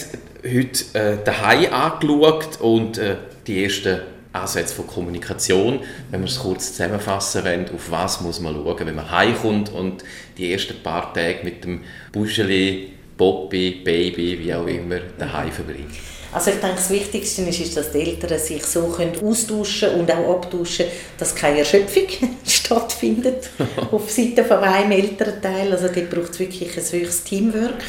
heute 0.45 0.99
äh, 0.99 1.19
daheim 1.25 1.73
angeschaut 1.73 2.61
und 2.61 2.99
äh, 2.99 3.17
die 3.47 3.65
ersten 3.65 4.01
Ansätze 4.33 4.75
von 4.75 4.87
Kommunikation, 4.87 5.81
wenn 6.11 6.21
wir 6.21 6.29
es 6.29 6.39
kurz 6.39 6.69
zusammenfassen 6.69 7.45
wollen, 7.45 7.67
auf 7.75 7.91
was 7.91 8.21
muss 8.23 8.41
man 8.41 8.55
schauen, 8.55 8.87
wenn 8.87 8.95
man 8.95 9.11
heimkommt 9.11 9.71
und 9.71 10.05
die 10.39 10.53
ersten 10.53 10.83
paar 10.83 11.13
Tage 11.13 11.41
mit 11.45 11.65
dem 11.65 11.83
Buscheli, 12.13 12.93
Poppy, 13.23 13.83
Baby, 13.85 14.37
wie 14.37 14.53
auch 14.53 14.67
immer, 14.67 14.99
daheim 15.17 15.53
verbringt. 15.53 15.93
Also 16.33 16.51
ich 16.51 16.57
denke, 16.57 16.75
das 16.75 16.91
Wichtigste 16.91 17.43
ist, 17.43 17.77
dass 17.77 17.93
die 17.93 18.01
Eltern 18.01 18.37
sich 18.37 18.65
so 18.65 18.89
können 18.89 19.13
austauschen 19.25 19.91
und 19.91 20.11
auch 20.11 20.29
abtauschen, 20.29 20.87
dass 21.17 21.33
keine 21.33 21.61
Erschöpfung 21.61 22.09
stattfindet 22.45 23.49
auf 23.93 24.11
Seite 24.11 24.45
von 24.45 24.59
einem 24.59 24.91
Elternteil. 24.91 25.71
Also 25.71 25.87
dort 25.87 26.11
braucht 26.11 26.33
es 26.33 26.41
wirklich 26.41 26.77
ein 26.77 26.83
höchstes 26.83 27.23
Teamwork. 27.23 27.85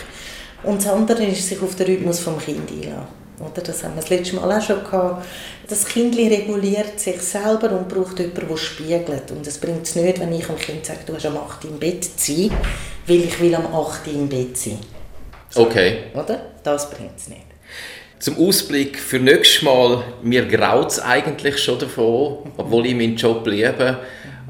Und 0.62 0.86
das 0.86 0.94
andere 0.94 1.26
ist, 1.26 1.50
sich 1.50 1.60
auf 1.64 1.74
den 1.78 1.88
Rhythmus 1.88 2.24
des 2.24 2.46
Kindes 2.46 2.72
einlassen. 2.72 3.08
Oder? 3.40 3.62
Das 3.64 3.84
haben 3.84 3.96
wir 3.96 4.02
das 4.02 4.12
letzte 4.12 4.36
Mal 4.36 4.56
auch 4.56 4.62
schon 4.62 4.84
gehabt. 4.84 5.26
Das 5.68 5.86
Kind 5.86 6.16
reguliert 6.16 7.00
sich 7.00 7.20
selber 7.24 7.72
und 7.72 7.90
braucht 7.90 8.20
jemanden, 8.20 8.50
der 8.50 8.58
spiegelt. 8.58 9.32
Und 9.32 9.48
es 9.48 9.58
bringt 9.58 9.88
es 9.88 9.96
nicht, 9.96 10.20
wenn 10.20 10.32
ich 10.32 10.46
dem 10.46 10.58
Kind 10.58 10.86
sage, 10.86 11.00
du 11.08 11.16
hast 11.16 11.26
am 11.26 11.38
8 11.38 11.66
im 11.66 11.80
Bett 11.80 12.04
zu 12.04 12.34
sein, 12.34 12.52
weil 13.08 13.24
ich 13.24 13.42
will 13.42 13.56
am 13.56 13.66
8 13.74 14.08
im 14.10 14.30
Bett 14.30 14.56
sein. 14.56 14.78
Okay. 15.56 16.04
Oder? 16.14 16.42
Das 16.64 16.90
bringt 16.90 17.18
es 17.18 17.28
nicht. 17.28 17.42
Zum 18.20 18.38
Ausblick 18.38 18.98
für 18.98 19.20
nächstes 19.20 19.64
Mal, 19.64 20.04
mir 20.22 20.46
graut 20.46 20.92
es 20.92 21.00
eigentlich 21.00 21.58
schon 21.58 21.78
davon, 21.80 22.52
obwohl 22.56 22.86
ich 22.86 22.96
meinen 22.96 23.18
Job 23.18 23.46
liebe. 23.46 24.00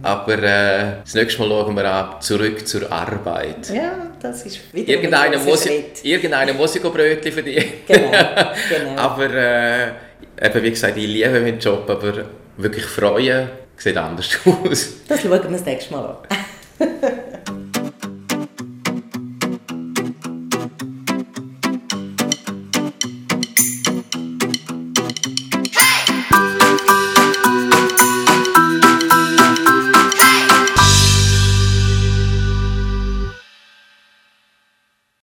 Aber 0.04 0.34
äh, 0.34 0.98
das 1.04 1.14
nächste 1.16 1.42
Mal 1.42 1.50
schauen 1.50 1.76
wir 1.76 1.92
an, 1.92 2.22
zurück 2.22 2.68
zur 2.68 2.92
Arbeit. 2.92 3.70
Ja, 3.74 4.12
das 4.22 4.46
ist 4.46 4.74
wieder 4.74 4.90
irgendeiner 4.90 5.40
muss, 5.40 5.66
irgendeiner 6.04 6.54
muss 6.54 6.76
ich 6.76 6.84
Brötchen 6.84 7.32
verdienen. 7.32 7.66
Genau, 7.88 8.12
genau. 8.12 9.02
aber 9.02 9.34
äh, 9.34 9.88
eben, 10.42 10.64
wie 10.64 10.70
gesagt, 10.70 10.98
ich 10.98 11.08
liebe 11.08 11.40
meinen 11.40 11.58
Job, 11.58 11.90
aber 11.90 12.26
wirklich 12.58 12.86
freuen 12.86 13.50
sieht 13.78 13.98
anders 13.98 14.38
aus. 14.46 14.94
Das 15.08 15.22
schauen 15.22 15.32
wir 15.32 15.40
das 15.40 15.66
nächste 15.66 15.94
Mal 15.94 16.06
an. 16.06 16.88